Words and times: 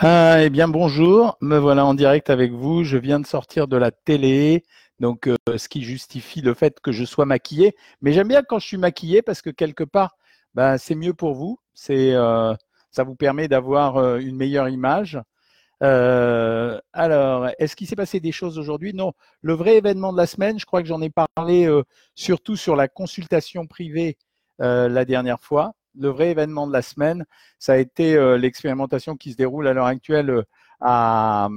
Ah, 0.00 0.36
eh 0.44 0.48
bien, 0.50 0.68
bonjour. 0.68 1.36
Me 1.40 1.58
voilà 1.58 1.84
en 1.84 1.92
direct 1.94 2.30
avec 2.30 2.52
vous. 2.52 2.84
Je 2.84 2.96
viens 2.96 3.18
de 3.18 3.26
sortir 3.26 3.66
de 3.66 3.76
la 3.76 3.90
télé, 3.90 4.62
donc 5.00 5.26
euh, 5.26 5.36
ce 5.56 5.68
qui 5.68 5.82
justifie 5.82 6.40
le 6.40 6.54
fait 6.54 6.78
que 6.80 6.92
je 6.92 7.04
sois 7.04 7.26
maquillé. 7.26 7.74
Mais 8.00 8.12
j'aime 8.12 8.28
bien 8.28 8.44
quand 8.44 8.60
je 8.60 8.66
suis 8.68 8.76
maquillé 8.76 9.22
parce 9.22 9.42
que 9.42 9.50
quelque 9.50 9.82
part, 9.82 10.16
bah, 10.54 10.78
c'est 10.78 10.94
mieux 10.94 11.14
pour 11.14 11.34
vous. 11.34 11.58
C'est, 11.74 12.14
euh, 12.14 12.54
ça 12.92 13.02
vous 13.02 13.16
permet 13.16 13.48
d'avoir 13.48 13.96
euh, 13.96 14.18
une 14.18 14.36
meilleure 14.36 14.68
image. 14.68 15.20
alors, 15.80 17.48
est-ce 17.58 17.74
qu'il 17.74 17.88
s'est 17.88 17.96
passé 17.96 18.20
des 18.20 18.32
choses 18.32 18.56
aujourd'hui? 18.58 18.94
Non. 18.94 19.12
Le 19.42 19.54
vrai 19.54 19.78
événement 19.78 20.12
de 20.12 20.18
la 20.18 20.26
semaine, 20.26 20.60
je 20.60 20.66
crois 20.66 20.80
que 20.82 20.88
j'en 20.88 21.02
ai 21.02 21.10
parlé 21.10 21.68
surtout 22.14 22.56
sur 22.56 22.76
la 22.76 22.88
consultation 22.88 23.66
privée 23.66 24.16
la 24.60 25.04
dernière 25.04 25.40
fois 25.40 25.74
le 25.98 26.08
vrai 26.08 26.30
événement 26.30 26.66
de 26.66 26.72
la 26.72 26.82
semaine, 26.82 27.24
ça 27.58 27.74
a 27.74 27.76
été 27.76 28.14
euh, 28.14 28.38
l'expérimentation 28.38 29.16
qui 29.16 29.32
se 29.32 29.36
déroule 29.36 29.66
à 29.66 29.72
l'heure 29.72 29.86
actuelle 29.86 30.30
euh, 30.30 30.42
à, 30.80 31.48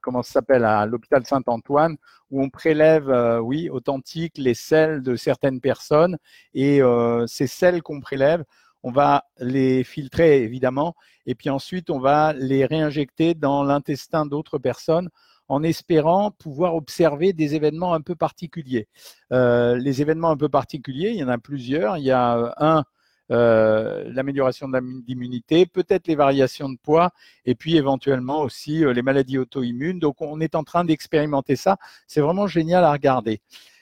comment 0.00 0.22
s'appelle 0.22 0.64
à 0.64 0.86
l'hôpital 0.86 1.26
Saint-Antoine 1.26 1.96
où 2.30 2.42
on 2.42 2.50
prélève, 2.50 3.08
euh, 3.08 3.40
oui, 3.40 3.68
authentique 3.68 4.38
les 4.38 4.54
selles 4.54 5.02
de 5.02 5.16
certaines 5.16 5.60
personnes 5.60 6.18
et 6.54 6.80
ces 7.26 7.46
selles 7.46 7.82
qu'on 7.82 8.00
prélève, 8.00 8.44
on 8.84 8.92
va 8.92 9.24
les 9.38 9.82
filtrer 9.82 10.42
évidemment 10.42 10.94
et 11.26 11.34
puis 11.34 11.50
ensuite 11.50 11.90
on 11.90 11.98
va 11.98 12.32
les 12.32 12.64
réinjecter 12.64 13.34
dans 13.34 13.64
l'intestin 13.64 14.26
d'autres 14.26 14.58
personnes 14.58 15.08
en 15.48 15.64
espérant 15.64 16.30
pouvoir 16.30 16.76
observer 16.76 17.32
des 17.32 17.56
événements 17.56 17.94
un 17.94 18.00
peu 18.00 18.14
particuliers. 18.14 18.88
les 19.30 20.00
événements 20.00 20.30
un 20.30 20.36
peu 20.36 20.48
particuliers, 20.48 21.10
il 21.10 21.16
y 21.16 21.24
en 21.24 21.28
a 21.28 21.38
plusieurs. 21.38 21.98
Il 21.98 22.04
y 22.04 22.12
a 22.12 22.54
un 22.58 22.84
euh, 23.32 24.04
l'amélioration 24.12 24.68
de 24.68 24.78
l'immunité, 25.06 25.66
peut-être 25.66 26.06
les 26.06 26.14
variations 26.14 26.68
de 26.68 26.78
poids, 26.80 27.10
et 27.44 27.56
puis 27.56 27.76
éventuellement 27.76 28.40
aussi 28.42 28.84
euh, 28.84 28.92
les 28.92 29.02
maladies 29.02 29.38
auto-immunes. 29.38 29.98
Donc 29.98 30.22
on 30.22 30.40
est 30.40 30.54
en 30.54 30.62
train 30.62 30.84
d'expérimenter 30.84 31.56
ça. 31.56 31.76
C'est 32.06 32.20
vraiment 32.20 32.46
génial 32.46 32.84
à 32.84 32.92
regarder. 32.92 33.40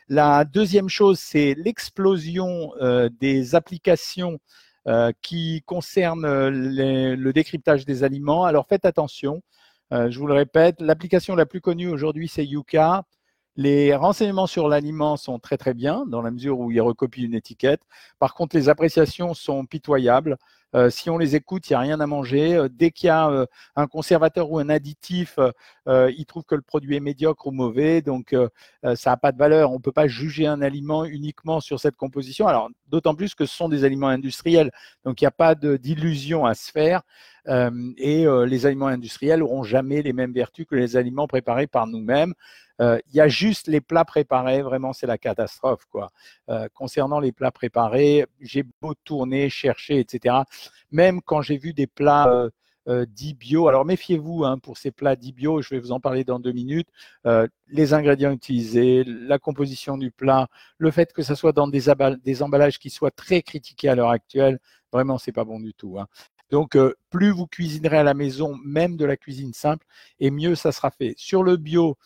La 0.09 0.45
deuxième 0.45 0.89
chose, 0.89 1.19
c'est 1.19 1.55
l'explosion 1.59 2.73
euh, 2.81 3.09
des 3.21 3.55
applications 3.55 4.39
qui 5.23 5.63
concernent 5.65 6.27
le 6.51 7.33
décryptage 7.33 7.87
des 7.87 8.05
aliments. 8.05 8.45
Alors 8.45 8.67
faites 8.67 8.85
attention. 8.85 9.41
je 9.91 10.19
vous 10.19 10.27
le 10.27 10.35
répète, 10.35 10.79
l'application 10.83 11.35
la 11.35 11.47
plus 11.47 11.63
connue 11.63 11.89
aujourd'hui, 11.89 12.29
c'est 12.29 12.45
Yuka. 12.45 13.07
Les 13.57 13.95
renseignements 13.95 14.49
sur 14.49 14.69
l'aliment 14.69 15.17
sont 15.17 15.39
très 15.39 15.57
très 15.57 15.75
bien 15.75 16.05
dans 16.07 16.23
la 16.23 16.33
mesure 16.33 16.59
où 16.59 16.73
ils 16.73 16.81
recopient 16.81 17.25
une 17.25 17.35
étiquette. 17.35 17.83
Par 18.19 18.35
contre, 18.35 18.57
les 18.57 18.69
appréciations 18.69 19.33
sont 19.33 19.65
pitoyables. 19.65 20.39
Euh, 20.75 20.91
si 20.91 21.09
on 21.09 21.19
les 21.19 21.37
écoute, 21.37 21.69
il 21.71 21.73
n'y 21.73 21.77
a 21.77 21.81
rien 21.81 22.01
à 22.01 22.07
manger. 22.07 22.55
Euh, 22.57 22.69
dès 22.69 22.91
qu'il 22.91 23.07
y 23.07 23.11
a 23.11 23.29
euh, 23.31 23.47
un 23.77 23.87
conservateur 23.87 24.51
ou 24.51 24.59
un 24.59 24.69
additif, 24.69 25.39
ils 25.87 26.27
trouvent 26.27 26.45
que 26.45 26.55
le 26.57 26.63
produit 26.63 26.97
est 26.97 27.01
médiocre 27.01 27.47
ou 27.47 27.53
mauvais, 27.53 28.03
donc 28.03 28.35
ça 28.83 29.11
n'a 29.11 29.17
pas 29.17 29.33
de 29.33 29.39
valeur. 29.39 29.71
On 29.71 29.75
ne 29.75 29.83
peut 29.83 29.93
pas 29.93 30.09
juger 30.09 30.47
un 30.47 30.63
aliment 30.63 31.05
uniquement 31.05 31.61
sur 31.61 31.79
cette 31.81 31.97
composition. 31.97 32.49
Alors, 32.49 32.71
d'autant 32.89 33.15
plus 33.15 33.35
que 33.35 33.47
ce 33.47 33.55
sont 33.55 33.69
des 33.69 33.85
aliments 33.85 34.09
industriels, 34.09 34.71
donc 35.05 35.21
il 35.21 35.25
n'y 35.25 35.29
a 35.29 35.31
pas 35.31 35.55
d'illusion 35.55 36.47
à 36.47 36.55
se 36.55 36.71
faire. 36.71 37.03
et 37.47 38.27
les 38.47 38.67
aliments 38.67 38.87
industriels 38.87 39.41
n'auront 39.41 39.63
jamais 39.63 40.03
les 40.03 40.13
mêmes 40.13 40.33
vertus 40.33 40.67
que 40.67 40.75
les 40.75 40.97
aliments 40.97 41.27
préparés 41.27 41.67
par 41.67 41.87
nous-mêmes. 41.87 42.35
Il 42.81 43.15
y 43.15 43.21
a 43.21 43.29
juste 43.29 43.69
les 43.69 43.81
plats 43.81 44.05
préparés, 44.05 44.63
vraiment 44.63 44.93
c'est 44.93 45.07
la 45.07 45.19
catastrophe. 45.19 45.87
quoi. 45.91 46.11
concernant 46.75 47.21
les 47.21 47.33
plats 47.33 47.53
préparés, 47.53 48.27
j'ai 48.41 48.65
beau 48.81 48.95
tourner, 49.05 49.49
chercher, 49.49 50.01
etc. 50.01 50.37
Même 50.91 51.21
quand 51.23 51.43
j'ai 51.43 51.57
vu 51.57 51.73
des 51.73 51.87
plats 51.87 52.49
dits 52.87 53.35
bio, 53.35 53.69
alors 53.69 53.85
méfiez-vous 53.85 54.45
hein, 54.45 54.59
pour 54.59 54.77
ces 54.77 54.91
plats 54.91 55.17
dits 55.17 55.33
bio, 55.33 55.63
je 55.63 55.71
vais 55.71 55.79
vous 55.79 55.93
en 55.93 56.01
parler 56.01 56.25
dans 56.25 56.41
deux 56.41 56.53
minutes. 56.53 56.89
les 57.69 57.95
ingrédients 57.95 58.33
utilisés, 58.33 59.05
la 59.05 59.39
composition 59.39 59.97
du 59.97 60.11
plat, 60.11 60.49
le 60.79 60.91
fait 60.91 61.13
que 61.13 61.23
ce 61.23 61.35
soit 61.35 61.53
dans 61.53 61.69
des, 61.69 61.85
des 62.25 62.43
emballages 62.43 62.79
qui 62.79 62.91
soient 62.91 63.11
très 63.11 63.43
critiqués 63.43 63.89
à 63.89 63.95
l'heure 63.95 64.11
actuelle, 64.11 64.59
vraiment 64.93 65.19
c'est 65.19 65.33
pas 65.33 65.45
bon 65.45 65.61
du 65.61 65.75
tout. 65.75 65.99
Hein. 65.99 66.09
Donc, 66.51 66.79
plus 67.11 67.31
vous 67.31 67.47
cuisinerez 67.47 67.99
à 67.99 68.03
la 68.03 68.15
maison, 68.15 68.57
même 68.65 68.97
de 68.97 69.05
la 69.05 69.17
cuisine 69.17 69.53
simple, 69.53 69.87
et 70.21 70.31
mieux 70.31 70.55
ça 70.55 70.73
sera 70.73 70.91
fait. 70.91 71.15
Sur 71.17 71.43
le 71.43 71.57
bio, 71.57 71.97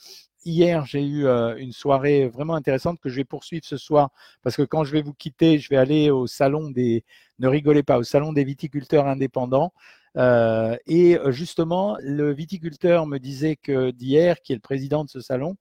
hier, 0.44 0.84
j'ai 0.86 1.04
eu 1.04 1.26
une 1.58 1.72
soirée 1.72 2.28
vraiment 2.28 2.54
intéressante 2.54 3.00
que 3.00 3.08
je 3.08 3.16
vais 3.16 3.24
poursuivre 3.24 3.64
ce 3.64 3.76
soir 3.76 4.10
parce 4.42 4.56
que 4.56 4.62
quand 4.62 4.84
je 4.84 4.92
vais 4.92 5.02
vous 5.02 5.14
quitter, 5.14 5.58
je 5.58 5.68
vais 5.68 5.76
aller 5.76 6.10
au 6.10 6.26
salon 6.26 6.70
des, 6.70 7.04
ne 7.38 7.48
rigolez 7.48 7.82
pas, 7.82 7.98
au 7.98 8.02
salon 8.02 8.32
des 8.32 8.44
viticulteurs 8.44 9.06
indépendants. 9.06 9.72
et 10.16 11.18
justement, 11.28 11.96
le 12.00 12.32
viticulteur 12.32 13.06
me 13.06 13.18
disait 13.18 13.56
que 13.56 13.90
d'hier, 13.90 14.40
qui 14.42 14.52
est 14.52 14.56
le 14.56 14.60
président 14.60 15.04
de 15.04 15.10
ce 15.10 15.20
salon, 15.20 15.56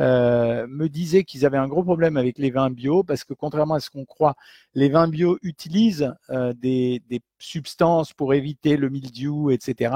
euh, 0.00 0.66
me 0.68 0.88
disaient 0.88 1.24
qu'ils 1.24 1.46
avaient 1.46 1.58
un 1.58 1.68
gros 1.68 1.84
problème 1.84 2.16
avec 2.16 2.38
les 2.38 2.50
vins 2.50 2.70
bio 2.70 3.04
parce 3.04 3.24
que 3.24 3.34
contrairement 3.34 3.74
à 3.74 3.80
ce 3.80 3.90
qu'on 3.90 4.04
croit, 4.04 4.34
les 4.74 4.88
vins 4.88 5.08
bio 5.08 5.38
utilisent 5.42 6.12
euh, 6.30 6.52
des, 6.54 7.02
des, 7.08 7.20
substances 7.44 8.14
pour 8.14 8.32
éviter 8.32 8.78
le 8.78 8.88
mildiou, 8.88 9.50
etc. 9.50 9.94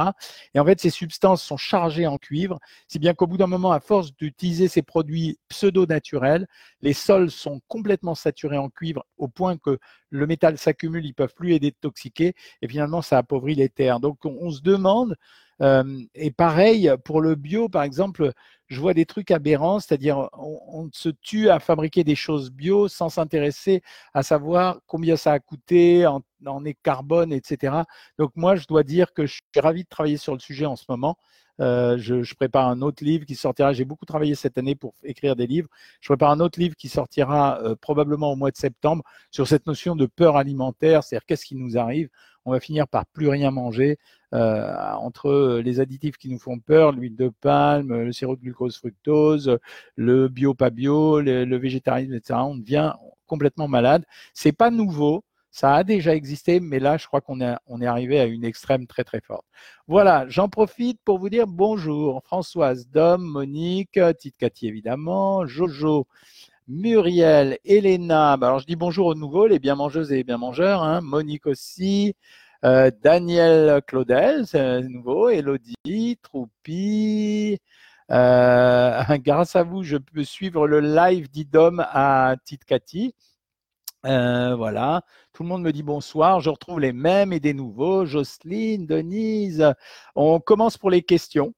Et 0.54 0.60
en 0.60 0.66
fait, 0.66 0.80
ces 0.80 0.90
substances 0.90 1.42
sont 1.42 1.56
chargées 1.56 2.06
en 2.06 2.18
cuivre, 2.18 2.58
si 2.88 2.98
bien 2.98 3.14
qu'au 3.14 3.26
bout 3.26 3.38
d'un 3.38 3.46
moment, 3.46 3.72
à 3.72 3.80
force 3.80 4.14
d'utiliser 4.14 4.68
ces 4.68 4.82
produits 4.82 5.38
pseudo-naturels, 5.48 6.46
les 6.82 6.92
sols 6.92 7.30
sont 7.30 7.60
complètement 7.66 8.14
saturés 8.14 8.58
en 8.58 8.68
cuivre 8.68 9.06
au 9.16 9.28
point 9.28 9.56
que 9.56 9.78
le 10.10 10.26
métal 10.26 10.58
s'accumule, 10.58 11.06
ils 11.06 11.14
peuvent 11.14 11.34
plus 11.34 11.54
être 11.54 11.62
détoxiqués 11.62 12.34
et 12.62 12.68
finalement, 12.68 13.02
ça 13.02 13.18
appauvrit 13.18 13.54
les 13.54 13.68
terres. 13.68 14.00
Donc, 14.00 14.24
on, 14.24 14.50
se 14.50 14.60
demande 14.60 15.16
et 15.60 16.30
pareil, 16.30 16.92
pour 17.04 17.20
le 17.20 17.34
bio, 17.34 17.68
par 17.68 17.82
exemple, 17.82 18.32
je 18.68 18.80
vois 18.80 18.94
des 18.94 19.06
trucs 19.06 19.30
aberrants, 19.30 19.80
c'est-à-dire 19.80 20.28
on, 20.34 20.88
se 20.92 21.08
tue 21.08 21.48
à 21.48 21.58
fabriquer 21.58 22.04
des 22.04 22.14
choses 22.14 22.50
bio 22.50 22.86
sans 22.86 23.08
s'intéresser 23.08 23.82
à 24.14 24.22
savoir 24.22 24.80
combien 24.86 25.16
ça 25.16 25.32
a 25.32 25.38
coûté 25.40 26.06
en, 26.06 26.22
en 26.46 26.62
carbone, 26.82 27.32
etc. 27.32 27.82
Donc 28.18 28.32
moi, 28.36 28.56
je 28.56 28.66
dois 28.66 28.82
dire 28.82 29.12
que 29.12 29.26
je 29.26 29.34
suis 29.34 29.60
ravi 29.60 29.84
de 29.84 29.88
travailler 29.88 30.18
sur 30.18 30.34
le 30.34 30.38
sujet 30.40 30.66
en 30.66 30.76
ce 30.76 30.84
moment. 30.88 31.16
Euh, 31.60 31.98
je, 31.98 32.34
prépare 32.34 32.68
un 32.68 32.82
autre 32.82 33.04
livre 33.04 33.24
qui 33.24 33.34
sortira. 33.34 33.72
J'ai 33.72 33.84
beaucoup 33.84 34.04
travaillé 34.04 34.34
cette 34.34 34.58
année 34.58 34.74
pour 34.76 34.94
écrire 35.02 35.34
des 35.34 35.46
livres. 35.46 35.68
Je 36.00 36.08
prépare 36.08 36.30
un 36.30 36.40
autre 36.40 36.60
livre 36.60 36.76
qui 36.76 36.88
sortira 36.88 37.60
euh, 37.62 37.74
probablement 37.74 38.32
au 38.32 38.36
mois 38.36 38.50
de 38.50 38.56
septembre 38.56 39.02
sur 39.30 39.48
cette 39.48 39.66
notion 39.66 39.96
de 39.96 40.06
peur 40.06 40.36
alimentaire, 40.36 41.02
c'est-à-dire 41.02 41.26
qu'est-ce 41.26 41.44
qui 41.44 41.56
nous 41.56 41.76
arrive. 41.76 42.08
On 42.48 42.52
va 42.52 42.60
finir 42.60 42.88
par 42.88 43.04
plus 43.04 43.28
rien 43.28 43.50
manger 43.50 43.98
euh, 44.32 44.74
entre 44.94 45.60
les 45.62 45.80
additifs 45.80 46.16
qui 46.16 46.30
nous 46.30 46.38
font 46.38 46.58
peur, 46.58 46.92
l'huile 46.92 47.14
de 47.14 47.28
palme, 47.28 48.04
le 48.04 48.10
sirop 48.10 48.36
de 48.36 48.40
glucose 48.40 48.78
fructose, 48.78 49.58
le 49.96 50.28
bio 50.28 50.54
pas 50.54 50.70
bio, 50.70 51.20
le, 51.20 51.56
végétarisme, 51.58 52.14
etc. 52.14 52.40
On 52.42 52.56
devient 52.56 52.94
complètement 53.26 53.68
malade. 53.68 54.06
C'est 54.32 54.52
pas 54.52 54.70
nouveau. 54.70 55.24
Ça 55.50 55.74
a 55.74 55.84
déjà 55.84 56.14
existé, 56.14 56.58
mais 56.58 56.78
là, 56.78 56.96
je 56.96 57.06
crois 57.06 57.20
qu'on 57.20 57.42
est, 57.42 57.54
on 57.66 57.82
est 57.82 57.86
arrivé 57.86 58.18
à 58.18 58.24
une 58.24 58.44
extrême 58.44 58.86
très 58.86 59.04
très 59.04 59.20
forte. 59.20 59.44
Voilà, 59.86 60.26
j'en 60.28 60.48
profite 60.48 61.00
pour 61.04 61.18
vous 61.18 61.28
dire 61.28 61.46
bonjour. 61.46 62.22
Françoise, 62.24 62.88
Dom, 62.88 63.22
Monique, 63.22 64.00
Tite 64.18 64.38
Cathy 64.38 64.68
évidemment, 64.68 65.46
Jojo, 65.46 66.06
Muriel, 66.68 67.58
Elena. 67.64 68.36
Bah, 68.36 68.48
alors 68.48 68.58
je 68.58 68.66
dis 68.66 68.76
bonjour 68.76 69.06
aux 69.06 69.14
nouveaux, 69.14 69.46
les 69.46 69.58
bien 69.58 69.74
mangeuses 69.74 70.12
et 70.12 70.16
les 70.16 70.24
bien 70.24 70.36
mangeurs. 70.36 70.82
Hein. 70.82 71.00
Monique 71.00 71.46
aussi. 71.46 72.14
Euh, 72.64 72.90
Daniel 73.02 73.80
Claudel, 73.86 74.46
c'est 74.46 74.82
nouveau. 74.82 75.30
Elodie, 75.30 76.18
Troupi. 76.22 77.58
Euh, 78.10 79.02
grâce 79.24 79.56
à 79.56 79.62
vous, 79.62 79.82
je 79.82 79.96
peux 79.96 80.24
suivre 80.24 80.66
le 80.68 80.80
live 80.80 81.30
d'Idom 81.30 81.78
à 81.80 82.36
Tite 82.44 82.64
Cathy. 82.64 83.14
Euh, 84.04 84.54
voilà, 84.54 85.02
tout 85.32 85.42
le 85.44 85.48
monde 85.48 85.62
me 85.62 85.72
dit 85.72 85.82
bonsoir. 85.82 86.40
Je 86.40 86.50
retrouve 86.50 86.80
les 86.80 86.92
mêmes 86.92 87.32
et 87.32 87.40
des 87.40 87.54
nouveaux. 87.54 88.04
Jocelyne, 88.04 88.86
Denise. 88.86 89.72
On 90.14 90.38
commence 90.38 90.76
pour 90.76 90.90
les 90.90 91.02
questions. 91.02 91.54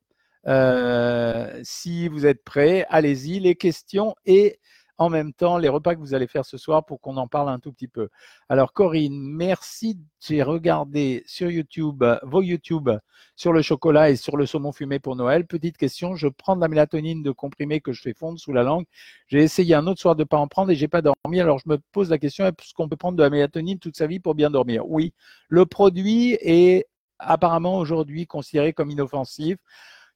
Euh, 0.47 1.61
si 1.65 2.09
vous 2.09 2.27
êtes 2.27 2.45
prêts, 2.45 2.87
allez-y, 2.89 3.41
les 3.41 3.57
questions 3.57 4.15
et 4.25 4.59
en 5.01 5.09
même 5.09 5.33
temps 5.33 5.57
les 5.57 5.71
repas 5.71 5.95
que 5.95 6.01
vous 6.01 6.13
allez 6.13 6.27
faire 6.27 6.45
ce 6.45 6.59
soir 6.59 6.85
pour 6.85 7.01
qu'on 7.01 7.17
en 7.17 7.27
parle 7.27 7.49
un 7.49 7.59
tout 7.59 7.73
petit 7.73 7.89
peu. 7.89 8.11
Alors 8.51 8.75
Corinne, 8.75 9.19
merci. 9.19 9.99
J'ai 10.21 10.43
regardé 10.43 11.25
sur 11.27 11.51
YouTube, 11.51 12.05
vos 12.23 12.43
YouTube 12.43 12.91
sur 13.35 13.55
le 13.55 13.63
chocolat 13.63 14.11
et 14.11 14.17
sur 14.17 14.37
le 14.37 14.45
saumon 14.45 14.73
fumé 14.73 14.99
pour 14.99 15.17
Noël. 15.17 15.47
Petite 15.47 15.79
question, 15.79 16.17
je 16.17 16.29
prends 16.29 16.55
de 16.55 16.61
la 16.61 16.69
mélatonine 16.69 17.23
de 17.23 17.31
comprimé 17.31 17.81
que 17.81 17.93
je 17.93 18.03
fais 18.03 18.13
fondre 18.13 18.39
sous 18.39 18.53
la 18.53 18.63
langue. 18.63 18.85
J'ai 19.29 19.43
essayé 19.43 19.75
un 19.75 19.87
autre 19.87 20.03
soir 20.03 20.17
de 20.17 20.21
ne 20.21 20.27
pas 20.27 20.37
en 20.37 20.49
prendre 20.49 20.71
et 20.71 20.75
j'ai 20.75 20.89
pas 20.89 21.01
dormi. 21.01 21.41
Alors 21.41 21.59
je 21.59 21.69
me 21.71 21.79
pose 21.93 22.11
la 22.11 22.19
question, 22.19 22.45
est-ce 22.45 22.75
qu'on 22.75 22.89
peut 22.91 22.97
prendre 22.97 23.17
de 23.17 23.23
la 23.23 23.31
mélatonine 23.31 23.79
toute 23.79 23.97
sa 23.97 24.07
vie 24.07 24.21
pour 24.21 24.35
bien 24.35 24.51
dormir? 24.51 24.87
Oui. 24.87 25.15
Le 25.49 25.65
produit 25.65 26.37
est 26.43 26.87
apparemment 27.19 27.79
aujourd'hui 27.79 28.27
considéré 28.27 28.75
comme 28.75 28.91
inoffensif. 28.91 29.57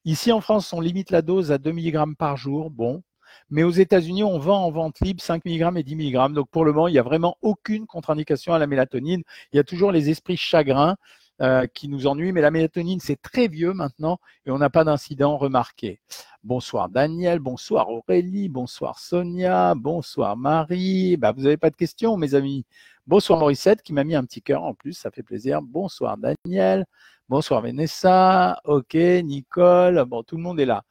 Ici 0.04 0.30
en 0.30 0.42
France, 0.42 0.70
on 0.74 0.80
limite 0.80 1.10
la 1.10 1.22
dose 1.22 1.52
à 1.52 1.56
2 1.56 1.72
mg 1.72 2.16
par 2.18 2.36
jour. 2.36 2.70
Bon, 2.70 3.02
mais 3.50 3.62
aux 3.62 3.70
États-Unis, 3.70 4.24
on 4.24 4.38
vend 4.38 4.64
en 4.64 4.70
vente 4.70 5.00
libre 5.00 5.22
5 5.22 5.44
mg 5.44 5.78
et 5.78 5.82
10 5.82 5.96
mg. 5.96 6.32
Donc 6.32 6.48
pour 6.50 6.64
le 6.64 6.72
moment, 6.72 6.88
il 6.88 6.92
n'y 6.92 6.98
a 6.98 7.02
vraiment 7.02 7.36
aucune 7.42 7.86
contre-indication 7.86 8.54
à 8.54 8.58
la 8.58 8.66
mélatonine. 8.66 9.22
Il 9.52 9.56
y 9.56 9.60
a 9.60 9.64
toujours 9.64 9.92
les 9.92 10.10
esprits 10.10 10.36
chagrins. 10.36 10.96
euh, 11.42 11.66
qui 11.66 11.88
nous 11.88 12.06
ennuie, 12.06 12.32
mais 12.32 12.40
la 12.40 12.50
mélatonine, 12.52 13.00
c'est 13.00 13.20
très 13.20 13.48
vieux 13.48 13.72
maintenant 13.72 14.18
et 14.46 14.52
on 14.52 14.58
n'a 14.58 14.70
pas 14.70 14.84
d'incident 14.84 15.36
remarqué. 15.36 16.00
Bonsoir 16.44 16.88
Daniel, 16.88 17.40
bonsoir 17.40 17.88
Aurélie, 17.90 18.48
bonsoir 18.48 18.98
Sonia, 18.98 19.74
bonsoir 19.74 20.36
Marie. 20.36 21.16
Bah, 21.16 21.32
vous 21.32 21.42
n'avez 21.42 21.56
pas 21.56 21.70
de 21.70 21.76
questions, 21.76 22.16
mes 22.16 22.34
amis. 22.34 22.64
Bonsoir 23.06 23.38
Morissette 23.38 23.82
qui 23.82 23.92
m'a 23.92 24.04
mis 24.04 24.14
un 24.14 24.24
petit 24.24 24.42
cœur 24.42 24.62
en 24.62 24.74
plus, 24.74 24.92
ça 24.92 25.10
fait 25.10 25.22
plaisir. 25.24 25.60
Bonsoir 25.60 26.16
Daniel. 26.18 26.86
Bonsoir 27.30 27.62
Vanessa, 27.62 28.60
ok, 28.64 28.92
Nicole, 28.92 30.04
bon, 30.04 30.22
tout 30.22 30.36
le 30.36 30.42
monde 30.42 30.60
est 30.60 30.66
là. 30.66 30.82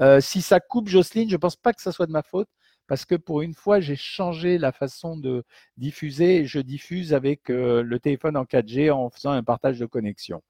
Euh, 0.00 0.20
si 0.22 0.40
ça 0.40 0.58
coupe 0.58 0.88
Jocelyne, 0.88 1.28
je 1.28 1.34
ne 1.34 1.38
pense 1.38 1.56
pas 1.56 1.74
que 1.74 1.82
ça 1.82 1.92
soit 1.92 2.06
de 2.06 2.12
ma 2.12 2.22
faute, 2.22 2.48
parce 2.86 3.04
que 3.04 3.14
pour 3.14 3.42
une 3.42 3.52
fois, 3.52 3.78
j'ai 3.78 3.94
changé 3.94 4.56
la 4.56 4.72
façon 4.72 5.18
de 5.18 5.44
diffuser. 5.76 6.46
Je 6.46 6.60
diffuse 6.60 7.12
avec 7.12 7.50
euh, 7.50 7.82
le 7.82 8.00
téléphone 8.00 8.38
en 8.38 8.44
4G 8.44 8.90
en 8.90 9.10
faisant 9.10 9.32
un 9.32 9.42
partage 9.42 9.78
de 9.78 9.84
connexion. 9.84 10.42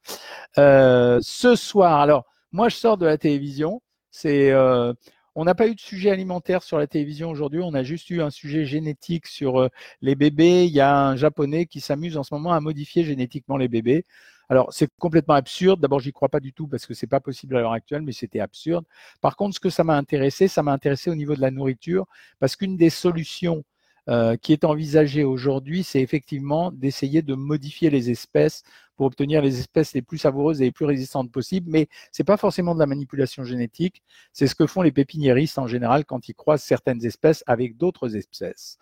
Euh, 0.59 1.19
ce 1.23 1.57
soir, 1.57 2.01
alors, 2.01 2.25
moi, 2.53 2.69
je 2.69 2.77
sors 2.77 2.97
de 2.97 3.07
la 3.07 3.19
télévision. 3.19 3.83
On 5.35 5.45
n'a 5.45 5.55
pas 5.57 5.67
eu 5.67 5.75
de 5.75 5.81
sujet 5.81 6.11
alimentaire 6.11 6.63
sur 6.63 6.79
la 6.79 6.87
télévision 6.87 7.31
aujourd'hui, 7.31 7.63
on 7.65 7.75
a 7.75 7.83
juste 7.83 8.11
eu 8.11 8.21
un 8.21 8.31
sujet 8.31 8.65
génétique 8.67 9.27
sur 9.27 9.69
les 10.03 10.15
bébés. 10.15 10.67
Il 10.67 10.73
y 10.73 10.81
a 10.81 10.95
un 10.95 11.17
japonais 11.17 11.67
qui 11.67 11.81
s'amuse 11.81 12.17
en 12.17 12.23
ce 12.23 12.33
moment 12.33 12.53
à 12.53 12.61
modifier 12.61 13.03
génétiquement 13.03 13.57
les 13.57 13.69
bébés. 13.69 14.05
Alors, 14.53 14.71
c'est 14.71 14.91
complètement 14.99 15.33
absurde. 15.33 15.81
D'abord, 15.81 16.01
j'y 16.01 16.13
crois 16.13 16.29
pas 16.29 16.39
du 16.39 16.53
tout 16.53 16.67
parce 16.67 16.85
que 16.85 16.93
c'est 16.93 17.07
pas 17.07 17.21
possible 17.21 17.57
à 17.57 17.61
l'heure 17.61 17.73
actuelle, 17.73 18.03
mais 18.03 18.13
c'était 18.13 18.41
absurde. 18.41 18.85
Par 19.23 19.35
contre, 19.35 19.55
ce 19.55 19.61
que 19.61 19.71
ça 19.71 19.83
m'a 19.83 19.97
intéressé, 19.97 20.47
ça 20.47 20.63
m'a 20.63 20.75
intéressé 20.75 21.09
au 21.09 21.15
niveau 21.15 21.35
de 21.35 21.41
la 21.41 21.51
nourriture 21.51 22.05
parce 22.39 22.55
qu'une 22.55 22.77
des 22.77 22.91
solutions 22.91 23.65
euh, 24.11 24.37
qui 24.37 24.53
est 24.53 24.65
envisagée 24.65 25.25
aujourd'hui, 25.25 25.83
c'est 25.83 26.03
effectivement 26.03 26.71
d'essayer 26.71 27.23
de 27.23 27.35
modifier 27.35 27.89
les 27.89 28.11
espèces 28.11 28.63
pour 28.97 29.07
obtenir 29.07 29.43
les 29.43 29.59
espèces 29.59 29.95
les 29.95 30.03
plus 30.03 30.19
savoureuses 30.19 30.61
et 30.61 30.67
les 30.67 30.73
plus 30.73 30.85
résistantes 30.85 31.31
possibles. 31.31 31.71
Mais 31.71 31.89
c'est 32.11 32.25
pas 32.25 32.37
forcément 32.37 32.75
de 32.75 32.81
la 32.81 32.87
manipulation 32.87 33.45
génétique. 33.45 34.03
C'est 34.33 34.47
ce 34.47 34.55
que 34.55 34.67
font 34.67 34.83
les 34.83 34.93
pépiniéristes 34.93 35.59
en 35.59 35.67
général 35.67 36.05
quand 36.05 36.29
ils 36.29 36.35
croisent 36.35 36.65
certaines 36.65 37.05
espèces 37.05 37.43
avec 37.47 37.77
d'autres 37.77 38.17
espèces. 38.17 38.79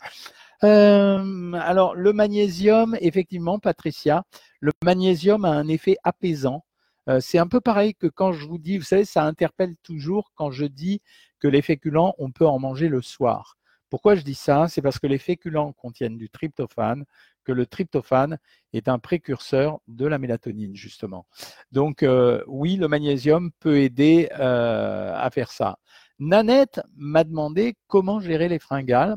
Euh, 0.63 1.53
alors, 1.55 1.95
le 1.95 2.13
magnésium, 2.13 2.97
effectivement, 3.01 3.59
Patricia, 3.59 4.25
le 4.61 4.73
magnésium 4.85 5.45
a 5.45 5.51
un 5.51 5.69
effet 5.69 5.97
apaisant. 6.05 6.65
Euh, 7.09 7.19
c'est 7.21 7.39
un 7.39 7.47
peu 7.47 7.61
pareil 7.61 7.95
que 7.95 8.07
quand 8.07 8.33
je 8.33 8.47
vous 8.47 8.59
dis, 8.59 8.79
vous 8.79 8.85
savez, 8.85 9.05
ça 9.05 9.25
interpelle 9.25 9.75
toujours 9.83 10.33
quand 10.35 10.51
je 10.51 10.67
dis 10.67 11.01
que 11.39 11.49
les 11.49 11.63
féculents, 11.63 12.15
on 12.19 12.31
peut 12.31 12.47
en 12.47 12.59
manger 12.59 12.89
le 12.89 13.01
soir. 13.01 13.57
Pourquoi 13.89 14.15
je 14.15 14.23
dis 14.23 14.35
ça? 14.35 14.69
C'est 14.69 14.83
parce 14.83 14.99
que 14.99 15.09
les 15.09 15.19
féculents 15.19 15.73
contiennent 15.73 16.17
du 16.17 16.31
tryptophane, 16.31 17.05
que 17.45 17.53
le 17.53 17.67
tryptophane 17.67 18.39
est 18.73 18.89
un 18.89 18.99
précurseur 18.99 19.81
de 19.89 20.07
la 20.07 20.19
mélatonine, 20.19 20.75
justement. 20.75 21.27
Donc, 21.73 22.03
euh, 22.03 22.43
oui, 22.47 22.77
le 22.77 22.89
magnésium 22.89 23.51
peut 23.61 23.79
aider 23.79 24.29
à 24.31 25.29
faire 25.33 25.51
ça. 25.51 25.79
Nanette 26.19 26.81
m'a 26.97 27.25
demandé 27.25 27.77
comment 27.87 28.21
gérer 28.21 28.49
les 28.49 28.59
fringales 28.59 29.17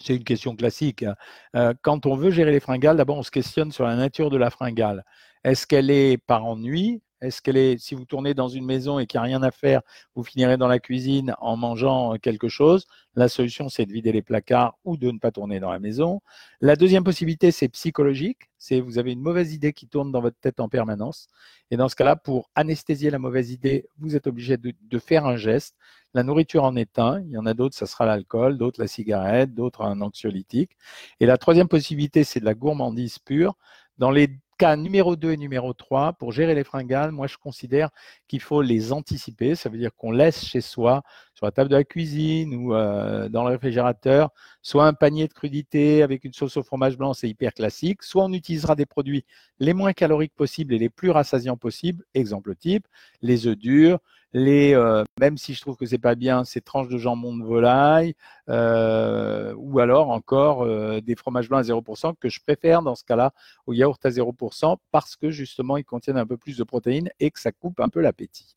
c'est 0.00 0.16
une 0.16 0.24
question 0.24 0.56
classique. 0.56 1.02
Hein. 1.02 1.14
Euh, 1.54 1.74
quand 1.82 2.06
on 2.06 2.16
veut 2.16 2.30
gérer 2.30 2.52
les 2.52 2.60
fringales, 2.60 2.96
d'abord 2.96 3.18
on 3.18 3.22
se 3.22 3.30
questionne 3.30 3.70
sur 3.70 3.84
la 3.84 3.96
nature 3.96 4.30
de 4.30 4.36
la 4.36 4.50
fringale. 4.50 5.04
Est-ce 5.44 5.66
qu'elle 5.66 5.90
est 5.90 6.18
par 6.18 6.44
ennui 6.44 7.02
Est-ce 7.20 7.42
qu'elle 7.42 7.56
est, 7.56 7.78
si 7.78 7.94
vous 7.94 8.04
tournez 8.04 8.34
dans 8.34 8.48
une 8.48 8.64
maison 8.64 8.98
et 8.98 9.06
qu'il 9.06 9.18
n'y 9.20 9.22
a 9.22 9.28
rien 9.28 9.42
à 9.42 9.50
faire, 9.50 9.82
vous 10.14 10.24
finirez 10.24 10.56
dans 10.56 10.68
la 10.68 10.78
cuisine 10.78 11.34
en 11.38 11.56
mangeant 11.56 12.16
quelque 12.16 12.48
chose? 12.48 12.86
La 13.14 13.28
solution, 13.28 13.68
c'est 13.68 13.86
de 13.86 13.92
vider 13.92 14.12
les 14.12 14.22
placards 14.22 14.78
ou 14.84 14.96
de 14.96 15.10
ne 15.10 15.18
pas 15.18 15.30
tourner 15.30 15.60
dans 15.60 15.70
la 15.70 15.80
maison. 15.80 16.20
La 16.60 16.76
deuxième 16.76 17.04
possibilité, 17.04 17.50
c'est 17.50 17.68
psychologique. 17.68 18.50
C'est 18.56 18.80
vous 18.80 18.98
avez 18.98 19.12
une 19.12 19.20
mauvaise 19.20 19.52
idée 19.52 19.72
qui 19.72 19.86
tourne 19.86 20.12
dans 20.12 20.20
votre 20.20 20.38
tête 20.38 20.60
en 20.60 20.68
permanence. 20.68 21.28
Et 21.70 21.76
dans 21.76 21.88
ce 21.88 21.96
cas-là, 21.96 22.16
pour 22.16 22.50
anesthésier 22.54 23.10
la 23.10 23.18
mauvaise 23.18 23.50
idée, 23.50 23.86
vous 23.98 24.16
êtes 24.16 24.26
obligé 24.26 24.56
de 24.56 24.98
faire 24.98 25.26
un 25.26 25.36
geste. 25.36 25.76
La 26.14 26.22
nourriture 26.22 26.64
en 26.64 26.74
est 26.76 26.98
un. 26.98 27.20
Il 27.20 27.30
y 27.30 27.38
en 27.38 27.46
a 27.46 27.54
d'autres, 27.54 27.76
ça 27.76 27.86
sera 27.86 28.04
l'alcool, 28.04 28.58
d'autres 28.58 28.80
la 28.80 28.88
cigarette, 28.88 29.54
d'autres 29.54 29.82
un 29.82 30.00
anxiolytique. 30.00 30.72
Et 31.20 31.26
la 31.26 31.38
troisième 31.38 31.68
possibilité, 31.68 32.24
c'est 32.24 32.40
de 32.40 32.44
la 32.44 32.54
gourmandise 32.54 33.18
pure. 33.18 33.56
Dans 33.98 34.10
les 34.10 34.28
cas 34.60 34.76
numéro 34.76 35.16
2 35.16 35.32
et 35.32 35.36
numéro 35.38 35.72
3, 35.72 36.12
pour 36.12 36.32
gérer 36.32 36.54
les 36.54 36.64
fringales, 36.64 37.12
moi 37.12 37.26
je 37.26 37.38
considère 37.38 37.88
qu'il 38.28 38.42
faut 38.42 38.60
les 38.60 38.92
anticiper. 38.92 39.54
Ça 39.54 39.70
veut 39.70 39.78
dire 39.78 39.94
qu'on 39.96 40.12
laisse 40.12 40.44
chez 40.44 40.60
soi, 40.60 41.02
sur 41.32 41.46
la 41.46 41.50
table 41.50 41.70
de 41.70 41.76
la 41.76 41.84
cuisine 41.84 42.54
ou 42.54 42.74
euh, 42.74 43.30
dans 43.30 43.44
le 43.44 43.52
réfrigérateur, 43.52 44.28
soit 44.60 44.86
un 44.86 44.92
panier 44.92 45.28
de 45.28 45.32
crudités 45.32 46.02
avec 46.02 46.24
une 46.24 46.34
sauce 46.34 46.58
au 46.58 46.62
fromage 46.62 46.98
blanc, 46.98 47.14
c'est 47.14 47.28
hyper 47.28 47.54
classique, 47.54 48.02
soit 48.02 48.22
on 48.24 48.32
utilisera 48.34 48.74
des 48.74 48.84
produits 48.84 49.24
les 49.60 49.72
moins 49.72 49.94
caloriques 49.94 50.34
possibles 50.34 50.74
et 50.74 50.78
les 50.78 50.90
plus 50.90 51.08
rassasiants 51.10 51.56
possibles. 51.56 52.04
Exemple 52.12 52.54
type, 52.54 52.86
les 53.22 53.46
œufs 53.46 53.56
durs, 53.56 53.98
les, 54.32 54.74
euh, 54.74 55.04
même 55.18 55.36
si 55.36 55.54
je 55.54 55.60
trouve 55.60 55.76
que 55.76 55.86
c'est 55.86 55.98
pas 55.98 56.14
bien, 56.14 56.44
ces 56.44 56.60
tranches 56.60 56.88
de 56.88 56.98
jambon 56.98 57.36
de 57.36 57.44
volaille, 57.44 58.14
euh, 58.48 59.54
ou 59.56 59.80
alors 59.80 60.10
encore 60.10 60.62
euh, 60.62 61.00
des 61.00 61.16
fromages 61.16 61.48
blancs 61.48 61.60
à 61.60 61.68
0% 61.68 62.14
que 62.18 62.28
je 62.28 62.40
préfère 62.40 62.82
dans 62.82 62.94
ce 62.94 63.04
cas-là 63.04 63.32
au 63.66 63.72
yaourt 63.72 64.04
à 64.04 64.10
0% 64.10 64.76
parce 64.92 65.16
que 65.16 65.30
justement 65.30 65.76
ils 65.76 65.84
contiennent 65.84 66.18
un 66.18 66.26
peu 66.26 66.36
plus 66.36 66.56
de 66.56 66.64
protéines 66.64 67.10
et 67.18 67.30
que 67.30 67.40
ça 67.40 67.52
coupe 67.52 67.80
un 67.80 67.88
peu 67.88 68.00
l'appétit. 68.00 68.56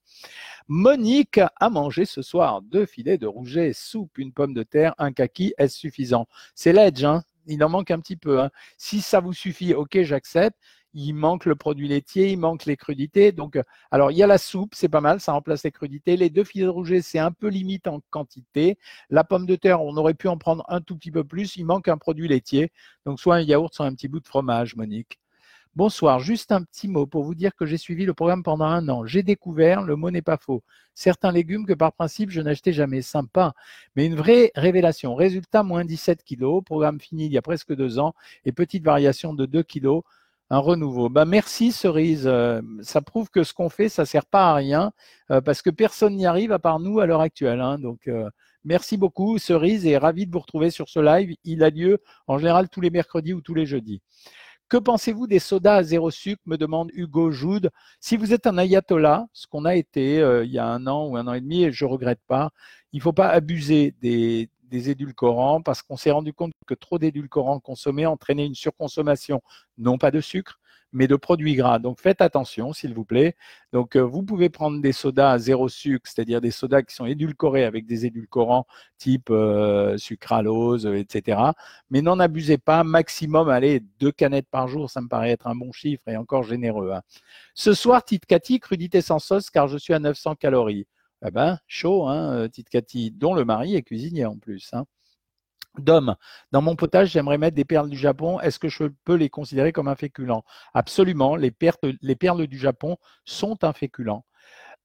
Monique 0.68 1.40
a 1.60 1.70
mangé 1.70 2.06
ce 2.06 2.22
soir 2.22 2.62
deux 2.62 2.86
filets 2.86 3.18
de 3.18 3.28
rouget, 3.28 3.74
soupe, 3.74 4.18
une 4.18 4.32
pomme 4.32 4.54
de 4.54 4.64
terre, 4.64 4.94
un 4.98 5.12
kaki. 5.12 5.54
Est-ce 5.58 5.78
suffisant? 5.78 6.28
C'est 6.56 6.74
l'edge, 6.74 7.04
hein 7.04 7.24
il 7.48 7.64
en 7.64 7.70
manque 7.70 7.92
un 7.92 8.00
petit 8.00 8.16
peu. 8.16 8.42
Hein. 8.42 8.50
Si 8.78 9.02
ça 9.02 9.20
vous 9.20 9.34
suffit, 9.34 9.74
ok, 9.74 10.02
j'accepte 10.02 10.58
il 10.94 11.14
manque 11.14 11.46
le 11.46 11.56
produit 11.56 11.88
laitier, 11.88 12.32
il 12.32 12.38
manque 12.38 12.66
les 12.66 12.78
crudités. 12.78 13.32
Donc, 13.32 13.56
euh, 13.56 13.64
alors 13.92 14.12
il 14.12 14.18
y 14.18 14.24
a 14.24 14.28
la 14.28 14.38
soupe, 14.38 14.76
c'est 14.76 14.90
pas 14.90 15.02
mal, 15.02 15.20
ça 15.20 15.34
remplace 15.34 15.64
les 15.64 15.72
crudités. 15.72 16.18
Les 16.18 16.30
deux 16.30 16.44
filets 16.44 16.66
de 16.66 16.70
rouget, 16.70 17.02
c'est 17.02 17.20
un 17.20 17.32
peu 17.32 17.48
limite 17.48 17.88
en 17.88 18.02
quantité. 18.10 18.78
La 19.10 19.24
pomme 19.24 19.46
de 19.46 19.56
terre, 19.56 19.82
on 19.82 19.96
aurait 19.98 20.14
pu 20.14 20.28
en 20.28 20.38
prendre 20.38 20.64
un 20.70 20.82
tout 20.82 20.96
petit 20.98 21.12
peu 21.12 21.24
plus. 21.24 21.56
Il 21.58 21.66
manque 21.66 21.88
un 21.88 21.98
produit 21.98 22.28
laitier. 22.28 22.72
Donc, 23.06 23.20
soit 23.20 23.36
un 23.36 23.42
yaourt, 23.42 23.74
soit 23.74 23.86
un 23.86 23.94
petit 23.94 24.08
bout 24.08 24.20
de 24.20 24.28
fromage, 24.28 24.76
Monique. 24.76 25.20
Bonsoir, 25.76 26.20
juste 26.20 26.52
un 26.52 26.62
petit 26.62 26.88
mot 26.88 27.08
pour 27.08 27.24
vous 27.24 27.34
dire 27.34 27.56
que 27.56 27.66
j'ai 27.66 27.80
suivi 27.80 28.06
le 28.06 28.14
programme 28.14 28.44
pendant 28.44 28.66
un 28.66 28.88
an. 28.90 29.08
J'ai 29.08 29.24
découvert, 29.24 29.82
le 29.82 29.96
mot 29.96 30.12
n'est 30.12 30.22
pas 30.22 30.38
faux, 30.38 30.62
certains 30.94 31.32
légumes 31.32 31.66
que 31.66 31.74
par 31.74 31.94
principe 31.94 32.30
je 32.30 32.42
n'achetais 32.42 32.74
jamais. 32.74 33.02
Sympa, 33.02 33.54
mais 33.96 34.06
une 34.06 34.14
vraie 34.14 34.52
révélation. 34.54 35.16
Résultat, 35.16 35.64
moins 35.64 35.84
17 35.84 36.24
kilos, 36.24 36.64
programme 36.64 37.00
fini 37.02 37.26
il 37.26 37.32
y 37.32 37.40
a 37.40 37.42
presque 37.42 37.74
deux 37.74 37.98
ans 37.98 38.14
et 38.46 38.52
petite 38.52 38.84
variation 38.84 39.34
de 39.34 39.48
2 39.48 39.64
kilos 39.64 40.04
un 40.50 40.60
renouveau. 40.60 41.10
Bah, 41.10 41.26
merci 41.26 41.72
Cerise. 41.72 42.28
Euh, 42.28 42.62
ça 42.82 43.02
prouve 43.02 43.30
que 43.30 43.44
ce 43.44 43.54
qu'on 43.54 43.70
fait, 43.70 43.90
ça 43.90 44.06
sert 44.06 44.26
pas 44.26 44.52
à 44.52 44.54
rien 44.56 44.92
euh, 45.32 45.42
parce 45.42 45.62
que 45.62 45.70
personne 45.70 46.16
n'y 46.16 46.26
arrive 46.26 46.52
à 46.52 46.60
part 46.60 46.80
nous 46.80 47.00
à 47.00 47.06
l'heure 47.06 47.22
actuelle. 47.22 47.62
Hein. 47.62 47.80
Donc 47.80 48.08
euh, 48.08 48.30
merci 48.64 48.98
beaucoup 48.98 49.38
Cerise 49.38 49.86
et 49.86 49.98
ravi 49.98 50.28
de 50.28 50.32
vous 50.32 50.40
retrouver 50.40 50.70
sur 50.70 50.90
ce 50.90 51.00
live. 51.00 51.36
Il 51.44 51.64
a 51.64 51.70
lieu 51.70 52.00
en 52.28 52.38
général 52.38 52.70
tous 52.70 52.82
les 52.82 52.90
mercredis 52.90 53.34
ou 53.34 53.42
tous 53.42 53.56
les 53.56 53.66
jeudis. 53.66 54.02
Que 54.70 54.78
pensez-vous 54.78 55.28
des 55.28 55.40
sodas 55.40 55.78
à 55.78 55.84
zéro 55.84 56.10
sucre 56.10 56.42
me 56.46 56.58
demande 56.58 56.90
Hugo 56.94 57.32
Joude. 57.32 57.70
Si 58.00 58.18
vous 58.18 58.34
êtes 58.34 58.48
un 58.48 58.58
ayatollah, 58.58 59.28
ce 59.34 59.46
qu'on 59.46 59.66
a 59.66 59.76
été 59.76 60.18
il 60.44 60.52
y 60.52 60.58
a 60.58 60.66
un 60.66 60.88
an 60.88 61.08
ou 61.08 61.18
un 61.18 61.28
an 61.28 61.34
et 61.34 61.42
demi, 61.42 61.64
et 61.64 61.72
je 61.72 61.86
regrette 61.86 62.22
pas, 62.28 62.52
il 62.92 62.98
ne 62.98 63.02
faut 63.04 63.14
pas 63.14 63.28
abuser 63.28 63.94
des, 64.02 64.50
des 64.74 64.90
édulcorants 64.90 65.62
parce 65.62 65.84
qu'on 65.84 65.98
s'est 65.98 66.12
rendu 66.12 66.34
compte 66.34 66.52
que 66.66 66.74
trop 66.74 66.98
d'édulcorants 66.98 67.60
consommés 67.60 68.08
entraînaient 68.08 68.48
une 68.48 68.56
surconsommation, 68.56 69.42
non 69.78 70.00
pas 70.00 70.10
de 70.10 70.20
sucre, 70.20 70.60
mais 70.92 71.08
de 71.08 71.16
produits 71.16 71.56
gras. 71.56 71.78
Donc 71.78 72.00
faites 72.00 72.22
attention, 72.22 72.74
s'il 72.74 72.94
vous 72.96 73.06
plaît. 73.06 73.36
Donc 73.72 73.96
euh, 73.96 74.02
vous 74.02 74.24
pouvez 74.24 74.50
prendre 74.50 74.82
des 74.82 74.92
sodas 74.92 75.32
à 75.32 75.38
zéro 75.38 75.70
sucre, 75.70 76.10
c'est-à-dire 76.10 76.42
des 76.42 76.50
sodas 76.50 76.82
qui 76.82 76.96
sont 76.96 77.06
édulcorés 77.06 77.66
avec 77.66 77.86
des 77.86 78.08
édulcorants 78.08 78.66
type 78.98 79.30
euh, 79.30 79.96
sucralose, 79.98 80.88
etc. 80.88 81.40
Mais 81.92 82.02
n'en 82.02 82.20
abusez 82.20 82.58
pas. 82.58 82.84
Maximum, 82.84 83.50
allez, 83.50 83.82
deux 84.00 84.12
canettes 84.12 84.50
par 84.50 84.68
jour, 84.68 84.90
ça 84.90 85.02
me 85.02 85.08
paraît 85.08 85.32
être 85.32 85.46
un 85.48 85.56
bon 85.56 85.72
chiffre 85.72 86.08
et 86.08 86.18
encore 86.18 86.44
généreux. 86.44 86.92
Hein. 86.94 87.02
Ce 87.54 87.74
soir, 87.76 88.04
Tite 88.04 88.26
Cathy, 88.26 88.60
crudité 88.60 89.02
sans 89.02 89.20
sauce 89.20 89.52
car 89.52 89.68
je 89.68 89.78
suis 89.78 89.94
à 89.94 90.00
900 90.00 90.36
calories. 90.36 90.88
Eh 91.26 91.32
ben, 91.32 91.58
chaud, 91.68 92.08
hein, 92.08 92.34
euh, 92.34 92.48
Tite 92.50 92.70
Cathy, 92.70 93.12
dont 93.12 93.34
le 93.34 93.46
mari 93.46 93.76
est 93.76 93.84
cuisinier 93.84 94.26
en 94.26 94.38
plus. 94.38 94.70
Hein. 94.74 94.86
Dom, 95.80 96.16
dans 96.52 96.62
mon 96.62 96.76
potage, 96.76 97.12
j'aimerais 97.12 97.38
mettre 97.38 97.56
des 97.56 97.66
perles 97.66 97.90
du 97.90 97.98
Japon. 97.98 98.40
Est-ce 98.42 98.60
que 98.60 98.70
je 98.70 98.86
peux 99.06 99.16
les 99.16 99.30
considérer 99.30 99.72
comme 99.72 99.88
un 99.88 99.96
féculent 99.96 100.44
Absolument. 100.74 101.36
Les, 101.36 101.52
les, 102.02 102.16
perles 102.16 102.46
du 102.46 102.60
Japon 102.60 102.98
sont 103.26 103.64
un 103.64 103.74
féculent. 103.74 104.22